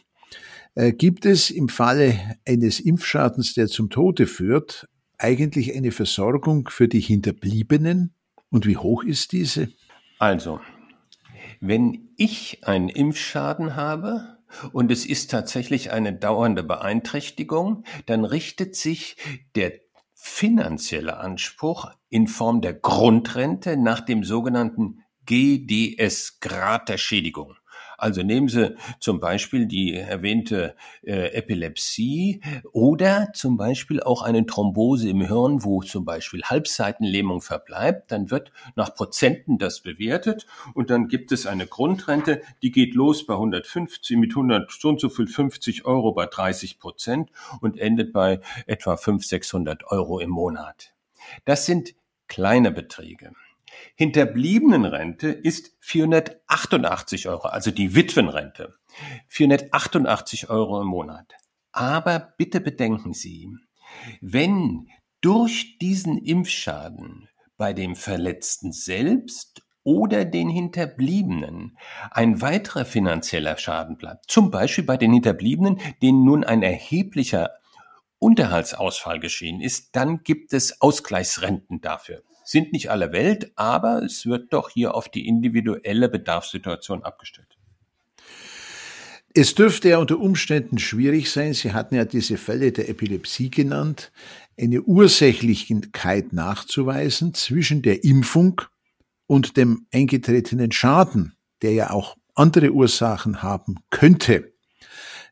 Äh, 0.75 0.93
gibt 0.93 1.25
es 1.25 1.51
im 1.51 1.69
Falle 1.69 2.37
eines 2.47 2.81
Impfschadens, 2.81 3.55
der 3.55 3.69
zum 3.69 3.91
Tode 3.91 4.27
führt, 4.27 4.89
eigentlich 5.19 5.75
eine 5.75 5.93
Versorgung 5.93 6.69
für 6.69 6.89
die 6.89 7.01
Hinterbliebenen? 7.01 8.15
Und 8.51 8.67
wie 8.67 8.77
hoch 8.77 9.05
ist 9.05 9.33
diese? 9.33 9.69
Also, 10.19 10.61
wenn 11.61 12.11
ich 12.17 12.65
einen 12.65 12.89
Impfschaden 12.89 13.77
habe 13.77 14.39
und 14.73 14.91
es 14.91 15.07
ist 15.07 15.31
tatsächlich 15.31 15.93
eine 15.93 16.13
dauernde 16.13 16.63
Beeinträchtigung, 16.63 17.85
dann 18.07 18.25
richtet 18.25 18.77
sich 18.77 19.17
der 19.55 19.73
finanzielle 20.15 21.19
Anspruch 21.19 21.91
in 22.09 22.27
Form 22.27 22.63
der 22.63 22.75
Grundrente 22.75 23.77
nach 23.77 24.01
dem 24.01 24.25
sogenannten 24.25 25.01
GDS 25.27 26.41
Grad 26.41 26.89
der 26.89 26.99
Schädigung. 26.99 27.55
Also 27.99 28.23
nehmen 28.23 28.49
Sie 28.49 28.77
zum 29.01 29.21
Beispiel 29.21 29.67
die 29.67 29.95
erwähnte 29.95 30.75
äh, 31.03 31.33
Epilepsie 31.33 32.41
oder 32.73 33.33
zum 33.35 33.57
Beispiel 33.57 34.03
auch 34.03 34.23
eine 34.23 34.47
Thrombose 34.47 35.09
im 35.09 35.21
Hirn, 35.21 35.65
wo 35.65 35.83
zum 35.83 36.05
Beispiel 36.05 36.43
Halbseitenlähmung 36.43 37.41
verbleibt. 37.41 38.11
Dann 38.13 38.31
wird 38.31 38.53
nach 38.77 38.95
Prozenten 38.95 39.59
das 39.59 39.81
bewertet 39.81 40.47
und 40.75 40.91
dann 40.91 41.09
gibt 41.09 41.33
es 41.33 41.47
eine 41.47 41.67
Grundrente, 41.67 42.43
die 42.63 42.73
geht 42.73 42.95
los 42.95 43.27
bei 43.27 43.35
150 43.35 44.17
mit 44.17 44.31
100 44.31 44.71
so 44.71 44.89
und 44.89 45.01
so 45.01 45.09
viel 45.09 45.27
50 45.27 45.85
Euro 45.85 46.13
bei 46.13 46.27
30 46.27 46.79
Prozent 46.79 47.31
und 47.61 47.79
endet 47.79 48.13
bei 48.13 48.41
etwa 48.67 48.97
500, 48.97 49.29
600 49.29 49.85
Euro 49.91 50.21
im 50.21 50.31
Monat. 50.31 50.93
Das 51.45 51.67
sind 51.67 51.95
kleine 52.29 52.71
Beträge. 52.71 53.33
Hinterbliebenenrente 53.97 55.29
ist 55.29 55.77
488 55.81 57.29
Euro, 57.29 57.49
also 57.49 57.71
die 57.71 57.95
Witwenrente. 57.95 58.75
488 59.29 60.51
Euro 60.51 60.81
im 60.81 60.89
Monat. 60.89 61.35
Aber 61.73 62.35
bitte 62.39 62.61
bedenken 62.61 63.13
Sie, 63.15 63.51
wenn 64.21 64.89
durch 65.21 65.79
diesen 65.79 66.19
Impfschaden 66.19 67.29
bei 67.57 67.73
dem 67.73 67.97
Verletzten 67.97 68.73
selbst 68.73 69.63
oder 69.83 70.25
den 70.25 70.49
Hinterbliebenen 70.49 71.77
ein 72.11 72.41
weiterer 72.41 72.85
finanzieller 72.85 73.57
Schaden 73.57 73.97
bleibt, 73.97 74.31
zum 74.31 74.51
Beispiel 74.51 74.85
bei 74.85 74.97
den 74.97 75.13
Hinterbliebenen, 75.13 75.81
denen 76.03 76.25
nun 76.25 76.45
ein 76.45 76.63
erheblicher 76.63 77.51
Unterhaltsausfall 78.19 79.21
geschehen 79.21 79.61
ist, 79.61 79.95
dann 79.97 80.23
gibt 80.23 80.53
es 80.53 80.81
Ausgleichsrenten 80.81 81.81
dafür 81.81 82.23
sind 82.45 82.73
nicht 82.73 82.91
aller 82.91 83.13
Welt, 83.13 83.53
aber 83.57 84.03
es 84.03 84.27
wird 84.27 84.53
doch 84.53 84.71
hier 84.71 84.95
auf 84.95 85.09
die 85.09 85.27
individuelle 85.27 86.09
Bedarfssituation 86.09 87.03
abgestellt. 87.03 87.57
Es 89.37 89.55
dürfte 89.57 89.89
ja 89.89 89.99
unter 89.99 90.21
Umständen 90.21 90.79
schwierig 90.79 91.31
sein, 91.31 91.55
Sie 91.55 91.73
hatten 91.73 91.97
ja 91.97 92.05
diese 92.05 92.37
Fälle 92.37 92.71
der 92.71 92.89
Epilepsie 92.89 93.51
genannt, 93.51 94.13
eine 94.57 94.83
Ursächlichkeit 94.83 96.33
nachzuweisen 96.33 97.35
zwischen 97.35 97.83
der 97.83 98.05
Impfung 98.05 98.61
und 99.27 99.57
dem 99.57 99.87
eingetretenen 99.93 100.71
Schaden, 100.71 101.35
der 101.63 101.73
ja 101.73 101.91
auch 101.91 102.17
andere 102.37 102.73
Ursachen 102.73 103.43
haben 103.43 103.77
könnte. 103.91 104.53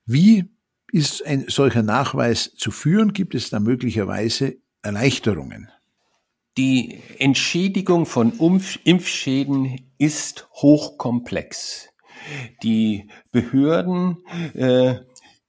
Wie 0.04 0.50
ist 0.90 1.25
ein 1.25 1.45
solcher 1.49 1.85
Nachweis 1.85 2.54
zu 2.57 2.73
führen? 2.73 3.12
Gibt 3.12 3.37
es 3.37 3.50
da 3.50 3.61
möglicherweise 3.61 4.57
Erleichterungen? 4.83 5.71
Die 6.59 7.00
Entschädigung 7.18 8.04
von 8.04 8.32
Impfschäden 8.85 9.92
ist 9.97 10.49
hochkomplex. 10.52 11.88
Die 12.62 13.11
Behörden 13.30 14.18
äh, 14.54 14.97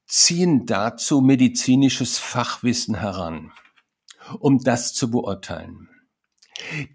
ziehen 0.07 0.65
dazu 0.65 1.21
medizinisches 1.21 2.19
Fachwissen 2.19 2.95
heran, 2.95 3.51
um 4.39 4.59
das 4.59 4.93
zu 4.93 5.11
beurteilen. 5.11 5.89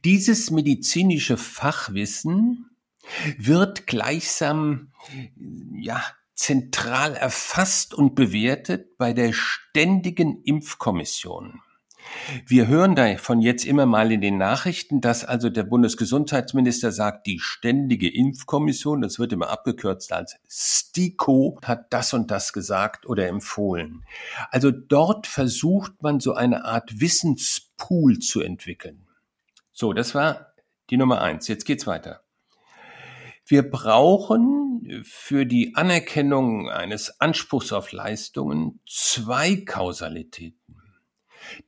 Dieses 0.04 0.50
medizinische 0.50 1.36
Fachwissen 1.36 2.70
wird 3.36 3.86
gleichsam 3.86 4.92
ja, 5.74 6.02
zentral 6.34 7.14
erfasst 7.14 7.92
und 7.92 8.14
bewertet 8.14 8.96
bei 8.96 9.12
der 9.12 9.32
ständigen 9.32 10.42
Impfkommission. 10.44 11.60
Wir 12.46 12.66
hören 12.66 12.94
davon 12.94 13.40
jetzt 13.40 13.64
immer 13.64 13.86
mal 13.86 14.12
in 14.12 14.20
den 14.20 14.38
Nachrichten, 14.38 15.00
dass 15.00 15.24
also 15.24 15.50
der 15.50 15.62
Bundesgesundheitsminister 15.62 16.92
sagt, 16.92 17.26
die 17.26 17.38
ständige 17.40 18.12
Impfkommission, 18.12 19.00
das 19.00 19.18
wird 19.18 19.32
immer 19.32 19.48
abgekürzt 19.50 20.12
als 20.12 20.36
STIKO, 20.48 21.58
hat 21.64 21.92
das 21.92 22.12
und 22.12 22.30
das 22.30 22.52
gesagt 22.52 23.06
oder 23.06 23.28
empfohlen. 23.28 24.04
Also 24.50 24.70
dort 24.70 25.26
versucht 25.26 26.02
man 26.02 26.20
so 26.20 26.34
eine 26.34 26.64
Art 26.64 27.00
Wissenspool 27.00 28.18
zu 28.18 28.40
entwickeln. 28.40 29.06
So, 29.72 29.92
das 29.92 30.14
war 30.14 30.52
die 30.90 30.96
Nummer 30.96 31.20
eins. 31.20 31.48
Jetzt 31.48 31.64
geht's 31.64 31.86
weiter. 31.86 32.20
Wir 33.46 33.68
brauchen 33.68 35.02
für 35.04 35.46
die 35.46 35.74
Anerkennung 35.74 36.68
eines 36.68 37.20
Anspruchs 37.20 37.72
auf 37.72 37.92
Leistungen 37.92 38.80
zwei 38.86 39.56
Kausalitäten. 39.56 40.82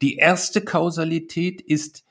Die 0.02 0.16
erste 0.16 0.62
Kausalität 0.62 1.60
ist 1.60 2.04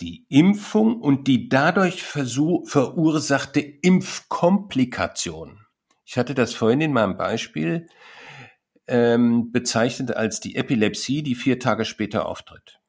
die 0.00 0.26
Impfung 0.28 1.00
und 1.00 1.28
die 1.28 1.48
dadurch 1.48 2.02
verursachte 2.02 3.60
Impfkomplikation. 3.60 5.60
Ich 6.04 6.18
hatte 6.18 6.34
das 6.34 6.54
vorhin 6.54 6.80
in 6.80 6.92
meinem 6.92 7.16
Beispiel 7.16 7.86
ähm, 8.86 9.52
bezeichnet 9.52 10.16
als 10.16 10.40
die 10.40 10.56
Epilepsie, 10.56 11.22
die 11.22 11.34
vier 11.34 11.58
Tage 11.58 11.84
später 11.84 12.26
auftritt. 12.26 12.80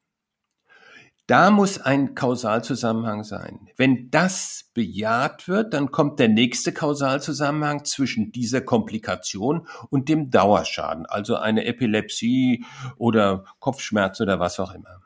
Da 1.26 1.50
muss 1.50 1.78
ein 1.78 2.14
Kausalzusammenhang 2.14 3.24
sein. 3.24 3.68
Wenn 3.76 4.10
das 4.10 4.70
bejaht 4.74 5.48
wird, 5.48 5.74
dann 5.74 5.90
kommt 5.90 6.20
der 6.20 6.28
nächste 6.28 6.72
Kausalzusammenhang 6.72 7.84
zwischen 7.84 8.30
dieser 8.30 8.60
Komplikation 8.60 9.66
und 9.90 10.08
dem 10.08 10.30
Dauerschaden, 10.30 11.04
also 11.06 11.34
eine 11.34 11.64
Epilepsie 11.64 12.64
oder 12.96 13.44
Kopfschmerz 13.58 14.20
oder 14.20 14.38
was 14.38 14.60
auch 14.60 14.72
immer. 14.72 15.02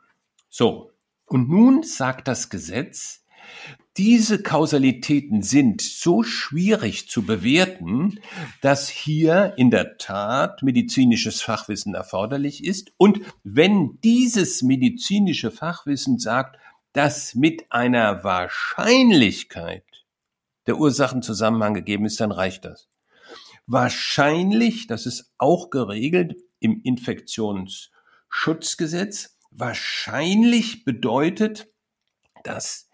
So. 0.50 0.90
Und 1.24 1.48
nun 1.48 1.84
sagt 1.84 2.28
das 2.28 2.50
Gesetz, 2.50 3.24
diese 4.00 4.42
Kausalitäten 4.42 5.42
sind 5.42 5.82
so 5.82 6.22
schwierig 6.22 7.10
zu 7.10 7.26
bewerten, 7.26 8.18
dass 8.62 8.88
hier 8.88 9.52
in 9.58 9.70
der 9.70 9.98
Tat 9.98 10.62
medizinisches 10.62 11.42
Fachwissen 11.42 11.94
erforderlich 11.94 12.64
ist. 12.64 12.94
Und 12.96 13.20
wenn 13.44 13.98
dieses 14.02 14.62
medizinische 14.62 15.50
Fachwissen 15.50 16.18
sagt, 16.18 16.58
dass 16.94 17.34
mit 17.34 17.70
einer 17.70 18.24
Wahrscheinlichkeit 18.24 19.84
der 20.66 20.78
Ursachenzusammenhang 20.78 21.74
gegeben 21.74 22.06
ist, 22.06 22.20
dann 22.20 22.32
reicht 22.32 22.64
das. 22.64 22.88
Wahrscheinlich, 23.66 24.86
das 24.86 25.04
ist 25.04 25.30
auch 25.36 25.68
geregelt 25.68 26.36
im 26.58 26.80
Infektionsschutzgesetz, 26.82 29.36
wahrscheinlich 29.50 30.86
bedeutet, 30.86 31.68
dass 32.44 32.88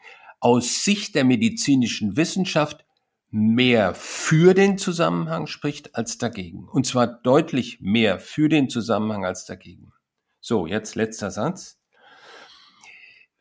aus 0.47 0.85
Sicht 0.85 1.17
der 1.17 1.25
medizinischen 1.25 2.17
Wissenschaft 2.17 2.85
mehr 3.31 3.97
für 3.97 4.55
den 4.55 4.79
Zusammenhang 4.79 5.49
spricht 5.49 5.97
als 5.97 6.19
dagegen. 6.19 6.69
Und 6.69 6.87
zwar 6.87 7.09
deutlich 7.09 7.81
mehr 7.81 8.21
für 8.21 8.49
den 8.49 8.71
Zusammenhang 8.71 9.25
als 9.25 9.45
dagegen. 9.45 9.93
So, 10.39 10.69
jetzt 10.69 10.95
letzter 10.95 11.33
Satz. 11.33 11.81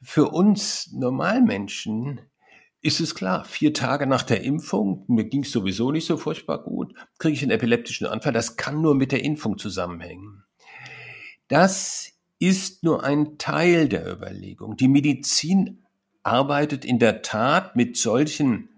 Für 0.01 0.29
uns 0.29 0.93
Normalmenschen 0.93 2.21
ist 2.81 3.00
es 3.00 3.13
klar, 3.13 3.45
vier 3.45 3.75
Tage 3.75 4.07
nach 4.07 4.24
der 4.24 4.41
Impfung, 4.41 5.05
mir 5.07 5.25
ging 5.25 5.43
es 5.43 5.51
sowieso 5.51 5.91
nicht 5.91 6.07
so 6.07 6.17
furchtbar 6.17 6.63
gut, 6.63 6.95
kriege 7.19 7.35
ich 7.35 7.43
einen 7.43 7.51
epileptischen 7.51 8.07
Anfall. 8.07 8.33
Das 8.33 8.57
kann 8.57 8.81
nur 8.81 8.95
mit 8.95 9.12
der 9.12 9.24
Impfung 9.24 9.59
zusammenhängen. 9.59 10.43
Das 11.50 12.13
ist 12.39 12.83
nur 12.83 13.03
ein 13.03 13.38
Teil 13.38 13.89
der 13.89 14.12
Überlegung. 14.12 14.75
Die 14.75 14.88
Medizin 14.88 15.85
arbeitet 16.25 16.84
in 16.84 17.00
der 17.00 17.22
Tat 17.22 17.75
mit 17.75 17.98
solchen 17.98 18.70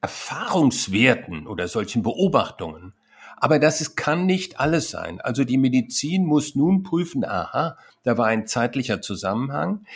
Erfahrungswerten 0.00 1.46
oder 1.46 1.68
solchen 1.68 2.02
Beobachtungen. 2.02 2.94
Aber 3.36 3.58
das 3.58 3.80
ist, 3.80 3.96
kann 3.96 4.26
nicht 4.26 4.60
alles 4.60 4.90
sein. 4.90 5.20
Also 5.20 5.44
die 5.44 5.58
Medizin 5.58 6.24
muss 6.24 6.54
nun 6.54 6.82
prüfen, 6.82 7.24
aha, 7.24 7.76
da 8.02 8.18
war 8.18 8.26
ein 8.26 8.46
zeitlicher 8.46 9.02
Zusammenhang. 9.02 9.86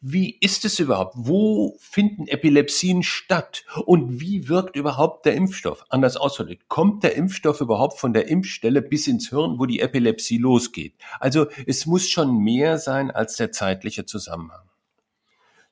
Wie 0.00 0.36
ist 0.40 0.64
es 0.64 0.78
überhaupt? 0.78 1.14
Wo 1.16 1.76
finden 1.78 2.26
Epilepsien 2.26 3.02
statt? 3.02 3.64
Und 3.84 4.20
wie 4.20 4.48
wirkt 4.48 4.76
überhaupt 4.76 5.26
der 5.26 5.34
Impfstoff? 5.34 5.84
Anders 5.90 6.16
ausgedrückt, 6.16 6.68
kommt 6.68 7.02
der 7.02 7.16
Impfstoff 7.16 7.60
überhaupt 7.60 7.98
von 7.98 8.12
der 8.12 8.28
Impfstelle 8.28 8.80
bis 8.80 9.06
ins 9.08 9.28
Hirn, 9.28 9.58
wo 9.58 9.66
die 9.66 9.80
Epilepsie 9.80 10.38
losgeht? 10.38 10.94
Also 11.18 11.46
es 11.66 11.84
muss 11.84 12.08
schon 12.08 12.38
mehr 12.38 12.78
sein 12.78 13.10
als 13.10 13.36
der 13.36 13.52
zeitliche 13.52 14.06
Zusammenhang. 14.06 14.69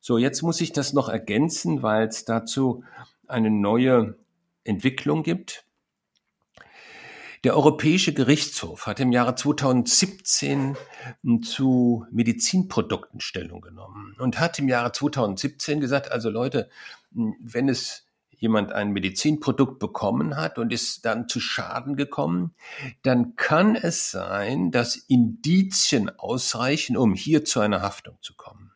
So, 0.00 0.18
jetzt 0.18 0.42
muss 0.42 0.60
ich 0.60 0.72
das 0.72 0.92
noch 0.92 1.08
ergänzen, 1.08 1.82
weil 1.82 2.08
es 2.08 2.24
dazu 2.24 2.84
eine 3.26 3.50
neue 3.50 4.16
Entwicklung 4.64 5.22
gibt. 5.22 5.64
Der 7.44 7.56
Europäische 7.56 8.12
Gerichtshof 8.12 8.86
hat 8.86 8.98
im 8.98 9.12
Jahre 9.12 9.34
2017 9.34 10.76
zu 11.42 12.04
Medizinprodukten 12.10 13.20
Stellung 13.20 13.60
genommen 13.60 14.16
und 14.18 14.40
hat 14.40 14.58
im 14.58 14.68
Jahre 14.68 14.90
2017 14.90 15.80
gesagt, 15.80 16.10
also 16.10 16.30
Leute, 16.30 16.68
wenn 17.10 17.68
es 17.68 18.08
jemand 18.30 18.72
ein 18.72 18.90
Medizinprodukt 18.90 19.78
bekommen 19.78 20.36
hat 20.36 20.58
und 20.58 20.72
ist 20.72 21.04
dann 21.04 21.28
zu 21.28 21.40
Schaden 21.40 21.96
gekommen, 21.96 22.54
dann 23.02 23.36
kann 23.36 23.76
es 23.76 24.10
sein, 24.10 24.70
dass 24.70 24.96
Indizien 24.96 26.10
ausreichen, 26.18 26.96
um 26.96 27.14
hier 27.14 27.44
zu 27.44 27.60
einer 27.60 27.82
Haftung 27.82 28.16
zu 28.20 28.34
kommen. 28.34 28.67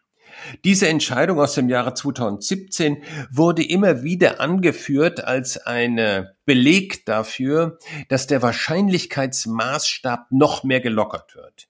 Diese 0.64 0.88
Entscheidung 0.88 1.40
aus 1.40 1.54
dem 1.54 1.68
Jahre 1.68 1.94
2017 1.94 3.02
wurde 3.30 3.64
immer 3.64 4.02
wieder 4.02 4.40
angeführt 4.40 5.24
als 5.24 5.58
eine 5.58 6.36
Beleg 6.44 7.04
dafür, 7.06 7.78
dass 8.08 8.26
der 8.26 8.42
Wahrscheinlichkeitsmaßstab 8.42 10.26
noch 10.30 10.64
mehr 10.64 10.80
gelockert 10.80 11.34
wird. 11.34 11.68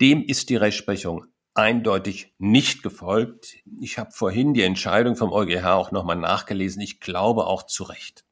Dem 0.00 0.22
ist 0.22 0.50
die 0.50 0.56
Rechtsprechung 0.56 1.24
eindeutig 1.54 2.34
nicht 2.38 2.82
gefolgt. 2.82 3.56
Ich 3.80 3.98
habe 3.98 4.10
vorhin 4.12 4.52
die 4.52 4.62
Entscheidung 4.62 5.16
vom 5.16 5.32
EuGH 5.32 5.64
auch 5.64 5.90
nochmal 5.90 6.16
nachgelesen. 6.16 6.82
Ich 6.82 7.00
glaube 7.00 7.46
auch 7.46 7.62
zu 7.62 7.84
Recht. 7.84 8.25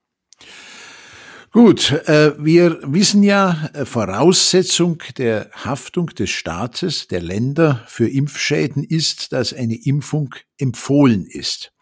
Gut, 1.54 1.92
äh, 2.08 2.32
wir 2.36 2.80
wissen 2.82 3.22
ja, 3.22 3.70
äh, 3.74 3.84
Voraussetzung 3.84 5.00
der 5.18 5.52
Haftung 5.52 6.08
des 6.08 6.30
Staates, 6.30 7.06
der 7.06 7.22
Länder 7.22 7.84
für 7.86 8.08
Impfschäden 8.08 8.82
ist, 8.82 9.32
dass 9.32 9.52
eine 9.52 9.76
Impfung 9.76 10.34
empfohlen 10.58 11.24
ist. 11.24 11.72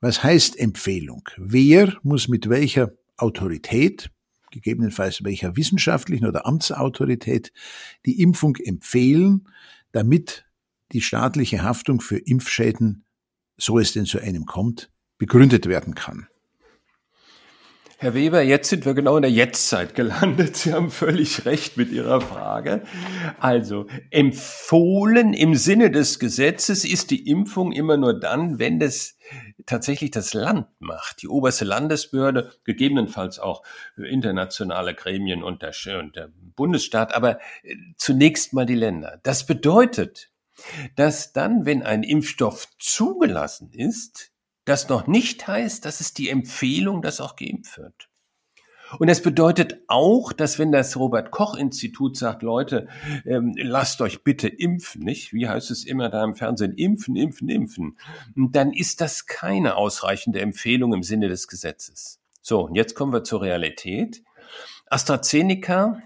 Was 0.00 0.22
heißt 0.22 0.56
Empfehlung? 0.56 1.28
Wer 1.36 1.98
muss 2.04 2.28
mit 2.28 2.48
welcher 2.48 2.92
Autorität, 3.16 4.12
gegebenenfalls 4.52 5.24
welcher 5.24 5.56
wissenschaftlichen 5.56 6.28
oder 6.28 6.46
Amtsautorität, 6.46 7.52
die 8.06 8.20
Impfung 8.22 8.54
empfehlen, 8.58 9.48
damit 9.90 10.44
die 10.92 11.02
staatliche 11.02 11.64
Haftung 11.64 12.00
für 12.00 12.18
Impfschäden, 12.18 13.04
so 13.56 13.80
es 13.80 13.92
denn 13.92 14.06
zu 14.06 14.20
einem 14.20 14.46
kommt, 14.46 14.88
begründet 15.18 15.66
werden 15.66 15.96
kann. 15.96 16.29
Herr 18.02 18.14
Weber, 18.14 18.40
jetzt 18.40 18.70
sind 18.70 18.86
wir 18.86 18.94
genau 18.94 19.16
in 19.16 19.22
der 19.22 19.30
Jetztzeit 19.30 19.94
gelandet. 19.94 20.56
Sie 20.56 20.72
haben 20.72 20.90
völlig 20.90 21.44
recht 21.44 21.76
mit 21.76 21.92
Ihrer 21.92 22.22
Frage. 22.22 22.82
Also, 23.38 23.88
empfohlen 24.10 25.34
im 25.34 25.54
Sinne 25.54 25.90
des 25.90 26.18
Gesetzes 26.18 26.86
ist 26.86 27.10
die 27.10 27.28
Impfung 27.28 27.72
immer 27.72 27.98
nur 27.98 28.18
dann, 28.18 28.58
wenn 28.58 28.80
das 28.80 29.18
tatsächlich 29.66 30.12
das 30.12 30.32
Land 30.32 30.68
macht. 30.78 31.20
Die 31.20 31.28
oberste 31.28 31.66
Landesbehörde, 31.66 32.54
gegebenenfalls 32.64 33.38
auch 33.38 33.62
internationale 33.98 34.94
Gremien 34.94 35.42
und 35.42 35.60
der, 35.60 35.74
und 35.98 36.16
der 36.16 36.30
Bundesstaat, 36.56 37.14
aber 37.14 37.38
äh, 37.62 37.76
zunächst 37.98 38.54
mal 38.54 38.64
die 38.64 38.76
Länder. 38.76 39.20
Das 39.24 39.44
bedeutet, 39.44 40.30
dass 40.96 41.34
dann, 41.34 41.66
wenn 41.66 41.82
ein 41.82 42.02
Impfstoff 42.02 42.66
zugelassen 42.78 43.72
ist, 43.74 44.29
das 44.70 44.88
noch 44.88 45.06
nicht 45.06 45.46
heißt, 45.46 45.84
dass 45.84 46.00
es 46.00 46.14
die 46.14 46.30
Empfehlung, 46.30 47.02
dass 47.02 47.20
auch 47.20 47.36
geimpft 47.36 47.76
wird. 47.78 48.08
Und 48.98 49.08
das 49.08 49.22
bedeutet 49.22 49.80
auch, 49.86 50.32
dass 50.32 50.58
wenn 50.58 50.72
das 50.72 50.96
Robert 50.96 51.30
Koch 51.30 51.54
Institut 51.54 52.16
sagt, 52.16 52.42
Leute, 52.42 52.88
ähm, 53.24 53.54
lasst 53.56 54.00
euch 54.00 54.24
bitte 54.24 54.48
impfen, 54.48 55.02
nicht? 55.02 55.32
Wie 55.32 55.48
heißt 55.48 55.70
es 55.70 55.84
immer 55.84 56.08
da 56.08 56.24
im 56.24 56.34
Fernsehen? 56.34 56.74
Impfen, 56.74 57.14
impfen, 57.14 57.48
impfen. 57.48 57.98
Dann 58.34 58.72
ist 58.72 59.00
das 59.00 59.26
keine 59.26 59.76
ausreichende 59.76 60.40
Empfehlung 60.40 60.92
im 60.92 61.02
Sinne 61.02 61.28
des 61.28 61.46
Gesetzes. 61.46 62.20
So, 62.42 62.66
und 62.66 62.74
jetzt 62.74 62.94
kommen 62.94 63.12
wir 63.12 63.22
zur 63.22 63.42
Realität. 63.42 64.22
AstraZeneca 64.86 66.02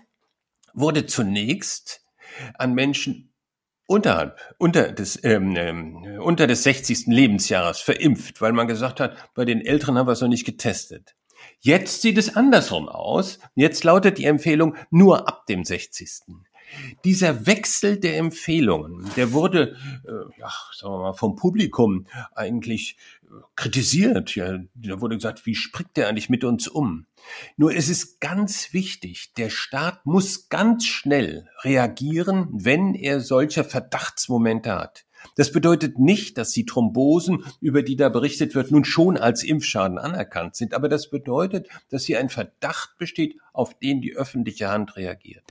wurde 0.75 1.07
zunächst 1.07 2.05
an 2.55 2.75
Menschen 2.75 3.34
unterhalb, 3.87 4.39
unter 4.59 4.93
des, 4.93 5.23
ähm, 5.25 5.55
ähm, 5.57 6.21
unter 6.21 6.47
des 6.47 6.63
60. 6.63 7.07
Lebensjahres 7.07 7.81
verimpft, 7.81 8.41
weil 8.41 8.53
man 8.53 8.67
gesagt 8.67 9.01
hat, 9.01 9.17
bei 9.35 9.45
den 9.45 9.61
Älteren 9.61 9.99
haben 9.99 10.07
wir 10.07 10.13
es 10.13 10.21
noch 10.21 10.29
nicht 10.29 10.47
getestet. 10.47 11.15
Jetzt 11.65 12.03
sieht 12.03 12.19
es 12.19 12.37
andersrum 12.37 12.91
aus. 12.91 13.39
Jetzt 13.55 13.85
lautet 13.85 14.19
die 14.19 14.27
Empfehlung 14.27 14.77
nur 14.91 15.27
ab 15.27 15.47
dem 15.47 15.65
60. 15.65 16.11
Dieser 17.05 17.47
Wechsel 17.47 17.99
der 17.99 18.19
Empfehlungen, 18.19 19.11
der 19.17 19.33
wurde, 19.33 19.75
äh, 20.07 20.39
ja, 20.39 20.51
sagen 20.77 20.93
wir 20.93 20.99
mal, 20.99 21.13
vom 21.15 21.37
Publikum 21.37 22.07
eigentlich 22.35 22.99
äh, 23.23 23.29
kritisiert. 23.57 24.35
Ja, 24.35 24.59
da 24.75 25.01
wurde 25.01 25.17
gesagt, 25.17 25.47
wie 25.47 25.55
spricht 25.55 25.97
der 25.97 26.09
eigentlich 26.09 26.29
mit 26.29 26.45
uns 26.45 26.69
um? 26.69 27.07
Nur 27.57 27.75
es 27.75 27.89
ist 27.89 28.21
ganz 28.21 28.75
wichtig, 28.75 29.33
der 29.39 29.49
Staat 29.49 30.05
muss 30.05 30.51
ganz 30.51 30.85
schnell 30.85 31.49
reagieren, 31.63 32.49
wenn 32.53 32.95
er 32.95 33.21
solche 33.21 33.65
Verdachtsmomente 33.65 34.75
hat. 34.75 35.07
Das 35.37 35.53
bedeutet 35.53 35.99
nicht, 35.99 36.39
dass 36.39 36.53
die 36.53 36.65
Thrombosen, 36.65 37.45
über 37.61 37.83
die 37.83 37.97
da 37.97 38.09
berichtet 38.09 38.55
wird, 38.55 38.71
nun 38.71 38.85
schon 38.85 39.17
als 39.17 39.43
Impfschaden 39.43 39.99
anerkannt 39.99 40.57
sind, 40.57 40.75
aber 40.75 40.89
das 40.89 41.11
bedeutet, 41.11 41.69
dass 41.91 42.05
hier 42.05 42.19
ein 42.19 42.29
Verdacht 42.29 42.97
besteht, 42.99 43.37
auf 43.53 43.79
den 43.79 44.01
die 44.01 44.15
öffentliche 44.15 44.69
Hand 44.69 44.97
reagiert. 44.97 45.45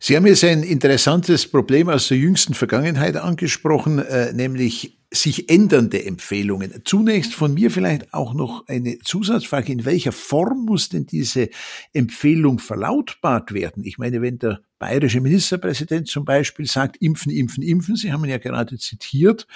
Sie 0.00 0.16
haben 0.16 0.26
jetzt 0.26 0.44
ein 0.44 0.62
interessantes 0.62 1.46
Problem 1.46 1.88
aus 1.88 2.08
der 2.08 2.18
jüngsten 2.18 2.54
Vergangenheit 2.54 3.16
angesprochen, 3.16 3.98
äh, 3.98 4.32
nämlich 4.32 4.98
sich 5.12 5.48
ändernde 5.48 6.04
Empfehlungen. 6.04 6.82
Zunächst 6.84 7.34
von 7.34 7.54
mir 7.54 7.70
vielleicht 7.70 8.12
auch 8.12 8.34
noch 8.34 8.66
eine 8.66 8.98
Zusatzfrage. 8.98 9.72
In 9.72 9.84
welcher 9.84 10.12
Form 10.12 10.64
muss 10.64 10.88
denn 10.88 11.06
diese 11.06 11.48
Empfehlung 11.92 12.58
verlautbart 12.58 13.52
werden? 13.52 13.84
Ich 13.84 13.98
meine, 13.98 14.20
wenn 14.20 14.38
der 14.38 14.60
bayerische 14.78 15.20
Ministerpräsident 15.20 16.08
zum 16.08 16.24
Beispiel 16.24 16.66
sagt, 16.66 16.96
impfen, 16.98 17.32
impfen, 17.32 17.62
impfen, 17.62 17.96
Sie 17.96 18.12
haben 18.12 18.24
ihn 18.24 18.30
ja 18.30 18.38
gerade 18.38 18.78
zitiert, 18.78 19.46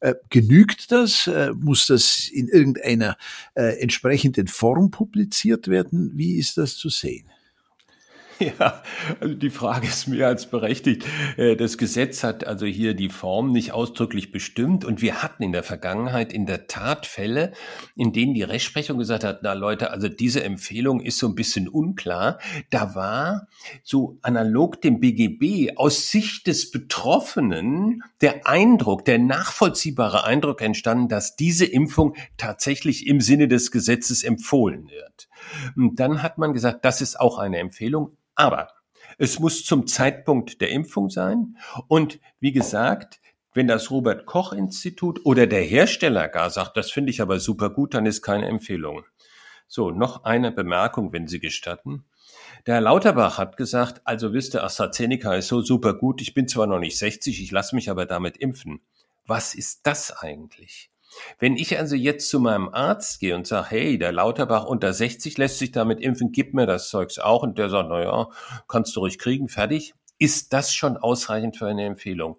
äh, 0.00 0.14
genügt 0.28 0.92
das? 0.92 1.26
Äh, 1.26 1.52
muss 1.58 1.86
das 1.86 2.28
in 2.28 2.48
irgendeiner 2.48 3.16
äh, 3.54 3.80
entsprechenden 3.80 4.46
Form 4.46 4.90
publiziert 4.90 5.68
werden? 5.68 6.12
Wie 6.14 6.36
ist 6.36 6.58
das 6.58 6.76
zu 6.76 6.88
sehen? 6.88 7.26
Ja, 8.58 8.82
also 9.20 9.34
die 9.34 9.50
Frage 9.50 9.86
ist 9.86 10.06
mehr 10.06 10.26
als 10.26 10.46
berechtigt. 10.46 11.04
Äh, 11.36 11.56
das 11.56 11.76
Gesetz 11.76 12.24
hat 12.24 12.46
also 12.46 12.64
hier 12.64 12.94
die 12.94 13.10
Form 13.10 13.52
nicht 13.52 13.72
ausdrücklich 13.72 14.32
bestimmt 14.32 14.84
und 14.84 15.02
wir 15.02 15.22
hatten 15.22 15.42
in 15.42 15.52
der 15.52 15.62
Vergangenheit 15.62 16.32
in 16.32 16.46
der 16.46 16.66
Tat 16.66 17.06
Fälle, 17.06 17.52
in 17.96 18.12
denen 18.12 18.32
die 18.32 18.42
Rechtsprechung 18.42 18.98
gesagt 18.98 19.24
hat, 19.24 19.40
na 19.42 19.52
Leute, 19.52 19.90
also 19.90 20.08
diese 20.08 20.42
Empfehlung 20.42 21.00
ist 21.00 21.18
so 21.18 21.28
ein 21.28 21.34
bisschen 21.34 21.68
unklar. 21.68 22.38
Da 22.70 22.94
war 22.94 23.48
so 23.82 24.18
analog 24.22 24.80
dem 24.80 25.00
BGB 25.00 25.76
aus 25.76 26.10
Sicht 26.10 26.46
des 26.46 26.70
Betroffenen 26.70 28.02
der 28.22 28.46
Eindruck, 28.46 29.04
der 29.04 29.18
nachvollziehbare 29.18 30.24
Eindruck 30.24 30.62
entstanden, 30.62 31.08
dass 31.08 31.36
diese 31.36 31.66
Impfung 31.66 32.16
tatsächlich 32.38 33.06
im 33.06 33.20
Sinne 33.20 33.48
des 33.48 33.70
Gesetzes 33.70 34.24
empfohlen 34.24 34.88
wird. 34.88 35.28
Dann 35.76 36.22
hat 36.22 36.38
man 36.38 36.52
gesagt, 36.52 36.84
das 36.84 37.00
ist 37.00 37.18
auch 37.18 37.38
eine 37.38 37.58
Empfehlung, 37.58 38.16
aber 38.34 38.68
es 39.18 39.38
muss 39.38 39.64
zum 39.64 39.86
Zeitpunkt 39.86 40.60
der 40.60 40.70
Impfung 40.70 41.10
sein. 41.10 41.56
Und 41.88 42.20
wie 42.40 42.52
gesagt, 42.52 43.20
wenn 43.52 43.66
das 43.66 43.90
Robert 43.90 44.26
Koch 44.26 44.52
Institut 44.52 45.24
oder 45.24 45.46
der 45.46 45.62
Hersteller 45.62 46.28
gar 46.28 46.50
sagt, 46.50 46.76
das 46.76 46.90
finde 46.90 47.10
ich 47.10 47.20
aber 47.20 47.40
super 47.40 47.70
gut, 47.70 47.94
dann 47.94 48.06
ist 48.06 48.22
keine 48.22 48.46
Empfehlung. 48.46 49.04
So, 49.66 49.90
noch 49.90 50.24
eine 50.24 50.52
Bemerkung, 50.52 51.12
wenn 51.12 51.26
Sie 51.26 51.40
gestatten. 51.40 52.04
Der 52.66 52.74
Herr 52.74 52.80
Lauterbach 52.80 53.38
hat 53.38 53.56
gesagt, 53.56 54.02
also 54.04 54.32
wisst 54.32 54.54
ihr, 54.54 54.64
AstraZeneca 54.64 55.34
ist 55.34 55.48
so 55.48 55.62
super 55.62 55.94
gut, 55.94 56.20
ich 56.20 56.34
bin 56.34 56.48
zwar 56.48 56.66
noch 56.66 56.78
nicht 56.78 56.98
60, 56.98 57.42
ich 57.42 57.50
lasse 57.50 57.74
mich 57.74 57.90
aber 57.90 58.06
damit 58.06 58.36
impfen. 58.36 58.80
Was 59.26 59.54
ist 59.54 59.86
das 59.86 60.12
eigentlich? 60.12 60.90
Wenn 61.38 61.56
ich 61.56 61.78
also 61.78 61.96
jetzt 61.96 62.28
zu 62.28 62.40
meinem 62.40 62.68
Arzt 62.68 63.20
gehe 63.20 63.34
und 63.34 63.46
sage, 63.46 63.70
hey, 63.70 63.98
der 63.98 64.12
Lauterbach 64.12 64.64
unter 64.64 64.92
60 64.92 65.36
lässt 65.38 65.58
sich 65.58 65.72
damit 65.72 66.00
impfen, 66.00 66.32
gib 66.32 66.54
mir 66.54 66.66
das 66.66 66.88
Zeugs 66.88 67.18
auch 67.18 67.42
und 67.42 67.58
der 67.58 67.68
sagt, 67.68 67.88
na 67.88 68.02
ja, 68.02 68.28
kannst 68.68 68.94
du 68.96 69.00
ruhig 69.00 69.18
kriegen, 69.18 69.48
fertig, 69.48 69.94
ist 70.18 70.52
das 70.52 70.74
schon 70.74 70.96
ausreichend 70.96 71.56
für 71.56 71.66
eine 71.66 71.84
Empfehlung? 71.84 72.38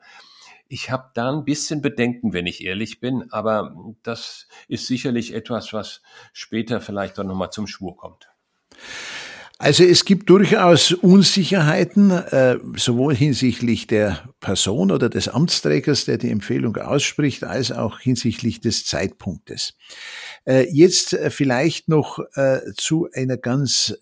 Ich 0.68 0.90
habe 0.90 1.12
da 1.16 1.30
ein 1.30 1.44
bisschen 1.44 1.82
Bedenken, 1.82 2.32
wenn 2.32 2.46
ich 2.46 2.64
ehrlich 2.64 3.02
bin, 3.02 3.30
aber 3.32 3.76
das 4.04 4.48
ist 4.70 4.88
sicherlich 4.88 5.34
etwas, 5.34 5.74
was 5.74 6.02
später 6.32 6.80
vielleicht 6.80 7.18
dann 7.18 7.28
nochmal 7.28 7.50
zum 7.50 7.68
Schwur 7.68 7.98
kommt. 7.98 8.30
Also 9.62 9.84
es 9.84 10.06
gibt 10.06 10.28
durchaus 10.32 10.92
Unsicherheiten, 10.92 12.10
äh, 12.10 12.58
sowohl 12.78 13.14
hinsichtlich 13.14 13.86
der 13.86 14.28
Person 14.40 14.90
oder 14.90 15.08
des 15.08 15.28
Amtsträgers, 15.28 16.06
der 16.06 16.18
die 16.18 16.32
Empfehlung 16.32 16.78
ausspricht, 16.78 17.44
als 17.44 17.72
auch 17.72 18.00
hinsichtlich 18.00 18.60
des 18.60 18.88
Zeitpunktes. 18.88 19.76
Äh, 20.48 20.68
jetzt 20.72 21.14
äh, 21.14 21.30
vielleicht 21.30 21.90
noch 21.90 22.18
zu 22.76 23.08
einer 23.14 23.38
ganz 23.38 23.96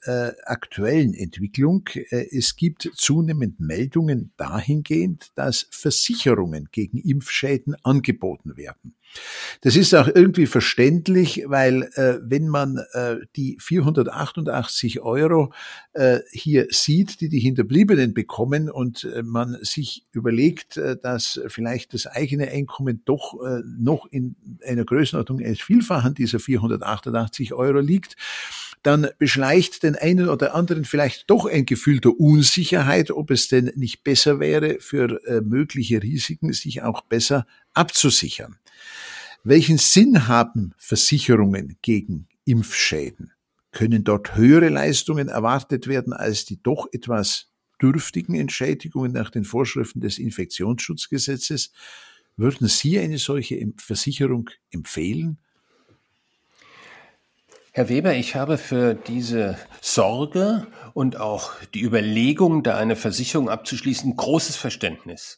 aktuellen 0.46 1.14
Entwicklung. 1.14 1.90
Es 2.10 2.56
gibt 2.56 2.90
zunehmend 2.96 3.60
Meldungen 3.60 4.32
dahingehend, 4.38 5.32
dass 5.36 5.68
Versicherungen 5.72 6.70
gegen 6.72 7.00
Impfschäden 7.00 7.76
angeboten 7.84 8.56
werden. 8.56 8.96
Das 9.62 9.76
ist 9.76 9.94
auch 9.94 10.08
irgendwie 10.08 10.46
verständlich, 10.46 11.44
weil 11.48 11.84
äh, 11.96 12.20
wenn 12.22 12.48
man 12.48 12.78
äh, 12.94 13.18
die 13.36 13.58
488 13.60 15.02
Euro 15.02 15.52
äh, 15.94 16.20
hier 16.32 16.68
sieht, 16.70 17.20
die 17.22 17.30
die 17.30 17.40
Hinterbliebenen 17.40 18.14
bekommen 18.14 18.70
und 18.70 19.04
äh, 19.04 19.24
man 19.24 19.58
sich 19.62 20.06
überlegt, 20.12 20.78
äh, 20.78 20.98
dass 21.02 21.42
vielleicht 21.48 21.94
das 21.94 22.08
eigene 22.08 22.50
Einkommen 22.50 23.02
doch 23.06 23.34
äh, 23.44 23.62
noch 23.66 24.06
in 24.06 24.36
einer 24.66 24.86
Größenordnung 24.86 25.40
eines 25.40 25.62
Vielfachen 25.62 26.14
dieser 26.14 26.40
488 26.40 27.54
Euro 27.54 27.80
liegt, 27.80 28.16
dann 28.84 29.08
beschleicht 29.18 29.84
den 29.84 29.96
einen 29.96 30.30
oder 30.30 30.56
anderen 30.56 30.86
vielleicht 30.86 31.30
doch 31.30 31.46
ein 31.46 31.66
Gefühl 31.66 32.00
der 32.00 32.18
Unsicherheit, 32.20 33.12
ob 33.12 33.32
es 33.32 33.48
denn 33.48 33.72
nicht 33.76 34.04
besser 34.04 34.40
wäre, 34.40 34.78
für 34.80 35.22
äh, 35.26 35.42
mögliche 35.42 36.02
Risiken 36.02 36.54
sich 36.54 36.82
auch 36.82 37.02
besser 37.02 37.46
abzusichern. 37.74 38.59
Welchen 39.44 39.78
Sinn 39.78 40.28
haben 40.28 40.74
Versicherungen 40.78 41.78
gegen 41.82 42.28
Impfschäden? 42.46 43.34
Können 43.72 44.04
dort 44.04 44.36
höhere 44.36 44.70
Leistungen 44.70 45.28
erwartet 45.28 45.88
werden 45.88 46.14
als 46.14 46.46
die 46.46 46.62
doch 46.62 46.88
etwas 46.92 47.52
dürftigen 47.82 48.36
Entschädigungen 48.36 49.14
nach 49.14 49.30
den 49.30 49.46
Vorschriften 49.46 50.02
des 50.02 50.18
Infektionsschutzgesetzes? 50.18 51.72
Würden 52.36 52.68
Sie 52.68 53.00
eine 53.00 53.18
solche 53.18 53.66
Versicherung 53.78 54.50
empfehlen? 54.72 55.38
Herr 57.72 57.88
Weber, 57.88 58.16
ich 58.16 58.36
habe 58.36 58.58
für 58.58 58.96
diese 58.96 59.58
Sorge 59.80 60.68
und 60.94 61.18
auch 61.18 61.54
die 61.74 61.84
Überlegung, 61.84 62.64
da 62.64 62.78
eine 62.78 62.96
Versicherung 62.96 63.48
abzuschließen, 63.48 64.16
großes 64.16 64.56
Verständnis. 64.56 65.38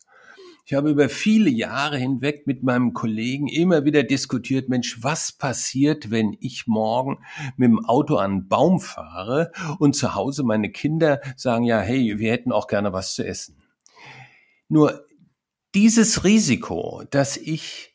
Ich 0.65 0.74
habe 0.74 0.89
über 0.91 1.10
viele 1.10 1.50
Jahre 1.50 1.97
hinweg 1.97 2.45
mit 2.45 2.63
meinem 2.63 2.93
Kollegen 2.93 3.47
immer 3.47 3.84
wieder 3.84 4.04
diskutiert, 4.04 4.69
Mensch, 4.69 5.04
was 5.04 5.32
passiert, 5.32 6.12
wenn 6.12 6.38
ich 6.39 6.67
morgen 6.67 7.19
mit 7.58 7.69
dem 7.69 7.84
Auto 7.86 8.15
an 8.17 8.32
einen 8.32 8.47
Baum 8.47 8.80
fahre 8.80 9.52
und 9.80 9.95
zu 9.95 10.15
Hause 10.15 10.43
meine 10.43 10.71
Kinder 10.71 11.21
sagen, 11.36 11.63
ja, 11.63 11.80
hey, 11.80 12.19
wir 12.19 12.32
hätten 12.32 12.52
auch 12.52 12.67
gerne 12.67 12.93
was 12.93 13.15
zu 13.15 13.26
essen. 13.26 13.62
Nur 14.69 15.06
dieses 15.74 16.24
Risiko, 16.24 17.04
dass 17.10 17.38
ich 17.38 17.93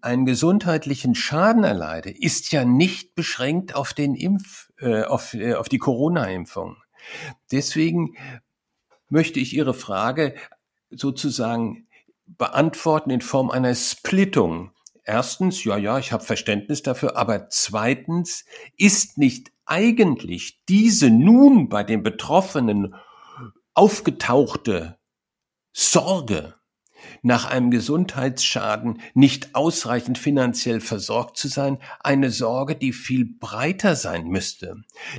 einen 0.00 0.26
gesundheitlichen 0.26 1.14
Schaden 1.14 1.64
erleide, 1.64 2.10
ist 2.10 2.52
ja 2.52 2.64
nicht 2.64 3.14
beschränkt 3.14 3.74
auf 3.74 3.94
den 3.94 4.14
Impf, 4.14 4.70
äh, 4.80 5.02
auf, 5.02 5.34
äh, 5.34 5.54
auf 5.54 5.68
die 5.68 5.78
Corona-Impfung. 5.78 6.76
Deswegen 7.50 8.14
möchte 9.08 9.40
ich 9.40 9.54
Ihre 9.54 9.74
Frage 9.74 10.34
sozusagen 10.90 11.87
beantworten 12.36 13.10
in 13.10 13.20
Form 13.20 13.50
einer 13.50 13.74
Splittung. 13.74 14.72
Erstens, 15.04 15.64
ja, 15.64 15.76
ja, 15.76 15.98
ich 15.98 16.12
habe 16.12 16.24
Verständnis 16.24 16.82
dafür, 16.82 17.16
aber 17.16 17.48
zweitens 17.48 18.44
ist 18.76 19.16
nicht 19.16 19.50
eigentlich 19.64 20.60
diese 20.68 21.10
nun 21.10 21.68
bei 21.68 21.82
den 21.84 22.02
Betroffenen 22.02 22.94
aufgetauchte 23.74 24.98
Sorge 25.72 26.57
nach 27.22 27.44
einem 27.46 27.70
Gesundheitsschaden 27.70 29.00
nicht 29.14 29.54
ausreichend 29.54 30.18
finanziell 30.18 30.80
versorgt 30.80 31.36
zu 31.36 31.48
sein, 31.48 31.78
eine 32.00 32.30
Sorge, 32.30 32.74
die 32.74 32.92
viel 32.92 33.24
breiter 33.24 33.96
sein 33.96 34.28
müsste, 34.28 34.76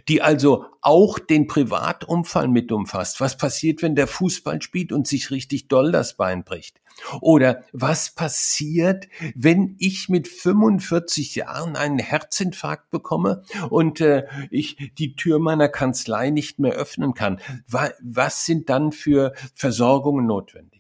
die 0.08 0.22
also 0.22 0.66
auch 0.82 1.20
den 1.20 1.48
Privatumfall 1.48 2.48
mit 2.48 2.72
umfasst. 2.72 3.20
Was 3.20 3.38
passiert, 3.38 3.82
wenn 3.82 3.96
der 3.96 4.08
Fußball 4.08 4.62
spielt 4.62 4.92
und 4.92 5.08
sich 5.08 5.32
richtig 5.32 5.68
doll 5.68 5.92
das 5.92 6.16
Bein 6.16 6.44
bricht? 6.44 6.80
Oder 7.22 7.64
was 7.72 8.12
passiert, 8.12 9.08
wenn 9.36 9.76
ich 9.80 10.10
mit 10.10 10.28
45 10.28 11.36
Jahren 11.36 11.76
einen 11.76 12.00
Herzinfarkt 12.00 12.90
bekomme 12.90 13.44
und 13.70 14.02
äh, 14.02 14.26
ich 14.50 14.92
die 14.98 15.16
Tür 15.16 15.40
meiner 15.40 15.70
Kanzlei 15.70 16.30
nicht 16.30 16.60
mehr 16.60 16.74
öffnen 16.74 17.14
kann? 17.14 17.40
Was 17.68 18.46
sind 18.46 18.70
dann 18.70 18.92
für 18.92 19.34
Versorgungen 19.54 20.26
notwendig? 20.26 20.79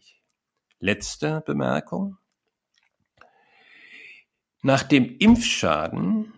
Letzte 0.79 1.41
Bemerkung. 1.45 2.17
Nach 4.61 4.83
dem 4.83 5.17
Impfschaden, 5.17 6.33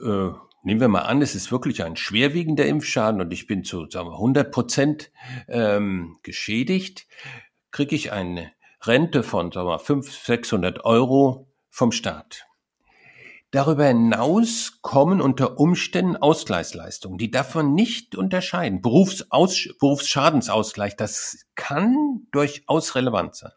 äh, 0.00 0.30
nehmen 0.62 0.80
wir 0.80 0.88
mal 0.88 1.02
an, 1.02 1.22
es 1.22 1.34
ist 1.34 1.52
wirklich 1.52 1.82
ein 1.84 1.96
schwerwiegender 1.96 2.66
Impfschaden 2.66 3.20
und 3.20 3.32
ich 3.32 3.46
bin 3.46 3.64
zu 3.64 3.88
sagen 3.88 4.08
wir, 4.08 4.14
100 4.14 4.50
Prozent 4.50 5.10
ähm, 5.48 6.18
geschädigt, 6.22 7.06
kriege 7.70 7.94
ich 7.96 8.12
eine 8.12 8.52
Rente 8.82 9.22
von 9.22 9.52
sagen 9.52 9.68
wir, 9.68 9.78
500, 9.78 10.12
600 10.26 10.84
Euro 10.84 11.48
vom 11.70 11.92
Staat. 11.92 12.46
Darüber 13.52 13.86
hinaus 13.86 14.78
kommen 14.80 15.20
unter 15.20 15.58
Umständen 15.58 16.16
Ausgleichsleistungen. 16.16 17.18
Die 17.18 17.32
davon 17.32 17.74
nicht 17.74 18.14
unterscheiden. 18.14 18.80
Berufsaus 18.80 19.68
Berufsschadensausgleich, 19.80 20.96
das 20.96 21.46
kann 21.56 22.26
durchaus 22.30 22.94
relevant 22.94 23.34
sein. 23.34 23.52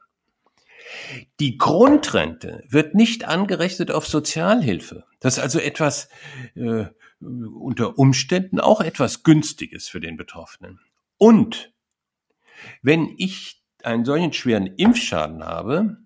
Die 1.40 1.58
Grundrente 1.58 2.64
wird 2.68 2.96
nicht 2.96 3.26
angerechnet 3.26 3.92
auf 3.92 4.08
Sozialhilfe. 4.08 5.06
Das 5.20 5.38
ist 5.38 5.44
also 5.44 5.60
etwas 5.60 6.10
äh, 6.56 6.86
unter 7.20 7.98
Umständen 7.98 8.60
auch 8.60 8.82
etwas 8.82 9.24
Günstiges 9.24 9.88
für 9.88 10.02
den 10.02 10.18
Betroffenen. 10.18 10.80
Und 11.18 11.72
wenn 12.82 13.14
ich 13.18 13.62
einen 13.84 14.06
solchen 14.06 14.34
schweren 14.34 14.68
Impfschaden 14.68 15.44
habe, 15.46 16.03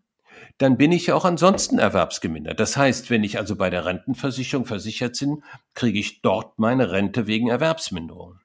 dann 0.58 0.78
bin 0.78 0.92
ich 0.92 1.08
ja 1.08 1.16
auch 1.16 1.26
ansonsten 1.26 1.78
erwerbsgemindert. 1.78 2.60
Das 2.60 2.78
heißt, 2.78 3.10
wenn 3.10 3.24
ich 3.24 3.38
also 3.38 3.56
bei 3.56 3.70
der 3.70 3.86
Rentenversicherung 3.86 4.66
versichert 4.66 5.20
bin, 5.20 5.44
kriege 5.74 6.00
ich 6.00 6.22
dort 6.22 6.58
meine 6.58 6.92
Rente 6.92 7.28
wegen 7.28 7.50
Erwerbsminderung. 7.50 8.40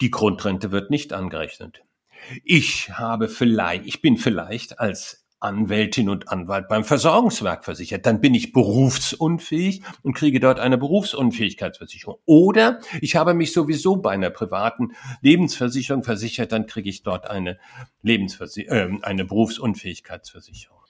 Die 0.00 0.10
Grundrente 0.10 0.72
wird 0.72 0.90
nicht 0.90 1.12
angerechnet. 1.12 1.82
Ich 2.44 2.90
habe 2.90 3.28
vielleicht, 3.28 3.86
ich 3.86 4.02
bin 4.02 4.16
vielleicht 4.16 4.78
als 4.78 5.22
Anwältin 5.40 6.08
und 6.08 6.28
Anwalt 6.28 6.68
beim 6.68 6.84
Versorgungswerk 6.84 7.64
versichert. 7.64 8.06
Dann 8.06 8.20
bin 8.20 8.32
ich 8.32 8.52
berufsunfähig 8.52 9.82
und 10.02 10.14
kriege 10.14 10.38
dort 10.38 10.60
eine 10.60 10.78
Berufsunfähigkeitsversicherung. 10.78 12.18
Oder 12.26 12.80
ich 13.00 13.16
habe 13.16 13.34
mich 13.34 13.52
sowieso 13.52 13.96
bei 13.96 14.12
einer 14.12 14.30
privaten 14.30 14.92
Lebensversicherung 15.20 16.04
versichert, 16.04 16.52
dann 16.52 16.66
kriege 16.66 16.88
ich 16.88 17.02
dort 17.02 17.28
eine, 17.28 17.58
Lebensversi 18.02 18.62
äh, 18.62 18.90
eine 19.02 19.24
Berufsunfähigkeitsversicherung. 19.24 20.81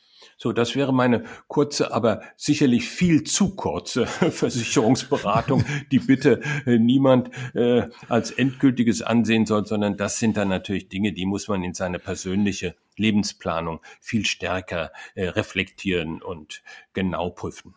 So, 0.42 0.52
das 0.52 0.74
wäre 0.74 0.92
meine 0.92 1.22
kurze, 1.46 1.92
aber 1.92 2.20
sicherlich 2.36 2.88
viel 2.88 3.22
zu 3.22 3.54
kurze 3.54 4.06
Versicherungsberatung, 4.30 5.64
die 5.92 6.00
bitte 6.00 6.40
äh, 6.66 6.78
niemand 6.78 7.30
äh, 7.54 7.84
als 8.08 8.32
endgültiges 8.32 9.02
ansehen 9.02 9.46
soll, 9.46 9.66
sondern 9.66 9.96
das 9.96 10.18
sind 10.18 10.36
dann 10.36 10.48
natürlich 10.48 10.88
Dinge, 10.88 11.12
die 11.12 11.26
muss 11.26 11.46
man 11.46 11.62
in 11.62 11.74
seine 11.74 12.00
persönliche 12.00 12.74
Lebensplanung 12.96 13.82
viel 14.00 14.26
stärker 14.26 14.90
äh, 15.14 15.28
reflektieren 15.28 16.20
und 16.20 16.64
genau 16.92 17.30
prüfen. 17.30 17.76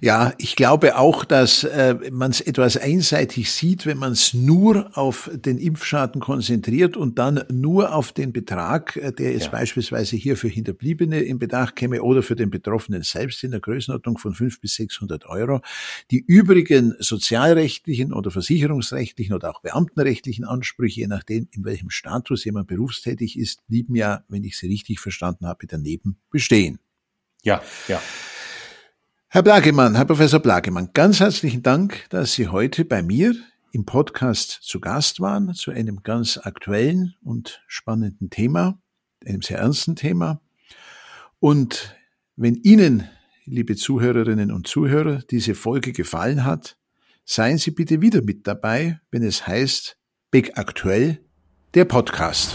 Ja, 0.00 0.32
ich 0.38 0.56
glaube 0.56 0.96
auch, 0.96 1.24
dass 1.24 1.64
äh, 1.64 1.94
man 2.10 2.30
es 2.30 2.40
etwas 2.40 2.78
einseitig 2.78 3.52
sieht, 3.52 3.84
wenn 3.84 3.98
man 3.98 4.12
es 4.12 4.32
nur 4.32 4.96
auf 4.96 5.30
den 5.32 5.58
Impfschaden 5.58 6.20
konzentriert 6.20 6.96
und 6.96 7.18
dann 7.18 7.44
nur 7.52 7.94
auf 7.94 8.12
den 8.12 8.32
Betrag, 8.32 8.96
äh, 8.96 9.12
der 9.12 9.32
jetzt 9.32 9.46
ja. 9.46 9.50
beispielsweise 9.50 10.16
hier 10.16 10.36
für 10.36 10.48
Hinterbliebene 10.48 11.20
in 11.20 11.38
Betracht 11.38 11.76
käme 11.76 12.02
oder 12.02 12.22
für 12.22 12.34
den 12.34 12.50
Betroffenen 12.50 13.02
selbst 13.02 13.44
in 13.44 13.50
der 13.50 13.60
Größenordnung 13.60 14.16
von 14.18 14.34
500 14.34 14.60
bis 14.60 14.74
600 14.76 15.26
Euro. 15.26 15.60
Die 16.10 16.24
übrigen 16.26 16.94
sozialrechtlichen 16.98 18.12
oder 18.12 18.30
versicherungsrechtlichen 18.30 19.34
oder 19.34 19.50
auch 19.50 19.60
beamtenrechtlichen 19.60 20.46
Ansprüche, 20.46 21.02
je 21.02 21.06
nachdem, 21.08 21.48
in 21.52 21.64
welchem 21.64 21.90
Status 21.90 22.44
jemand 22.44 22.68
berufstätig 22.68 23.38
ist, 23.38 23.66
blieben 23.66 23.94
ja, 23.94 24.24
wenn 24.28 24.44
ich 24.44 24.56
sie 24.56 24.66
richtig 24.66 24.98
verstanden 24.98 25.46
habe, 25.46 25.66
daneben 25.66 26.16
bestehen. 26.30 26.78
Ja, 27.42 27.62
ja. 27.88 28.00
Herr 29.34 29.42
Blagemann, 29.42 29.94
Herr 29.94 30.04
Professor 30.04 30.40
Blagemann, 30.40 30.90
ganz 30.92 31.20
herzlichen 31.20 31.62
Dank, 31.62 32.04
dass 32.10 32.34
Sie 32.34 32.48
heute 32.48 32.84
bei 32.84 33.02
mir 33.02 33.34
im 33.70 33.86
Podcast 33.86 34.58
zu 34.60 34.78
Gast 34.78 35.20
waren, 35.20 35.54
zu 35.54 35.70
einem 35.70 36.02
ganz 36.02 36.36
aktuellen 36.36 37.14
und 37.24 37.62
spannenden 37.66 38.28
Thema, 38.28 38.78
einem 39.24 39.40
sehr 39.40 39.56
ernsten 39.56 39.96
Thema. 39.96 40.42
Und 41.40 41.96
wenn 42.36 42.56
Ihnen, 42.56 43.08
liebe 43.46 43.74
Zuhörerinnen 43.74 44.52
und 44.52 44.66
Zuhörer, 44.66 45.22
diese 45.30 45.54
Folge 45.54 45.94
gefallen 45.94 46.44
hat, 46.44 46.76
seien 47.24 47.56
Sie 47.56 47.70
bitte 47.70 48.02
wieder 48.02 48.20
mit 48.20 48.46
dabei, 48.46 49.00
wenn 49.10 49.22
es 49.22 49.46
heißt 49.46 49.96
Big 50.30 50.58
Aktuell, 50.58 51.24
der 51.72 51.86
Podcast. 51.86 52.54